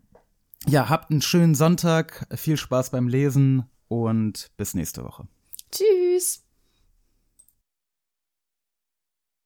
ja, 0.68 0.88
habt 0.88 1.10
einen 1.10 1.22
schönen 1.22 1.56
Sonntag, 1.56 2.26
viel 2.36 2.56
Spaß 2.56 2.90
beim 2.90 3.08
Lesen 3.08 3.64
und 3.88 4.52
bis 4.56 4.74
nächste 4.74 5.02
Woche. 5.02 5.26
Tschüss. 5.72 6.44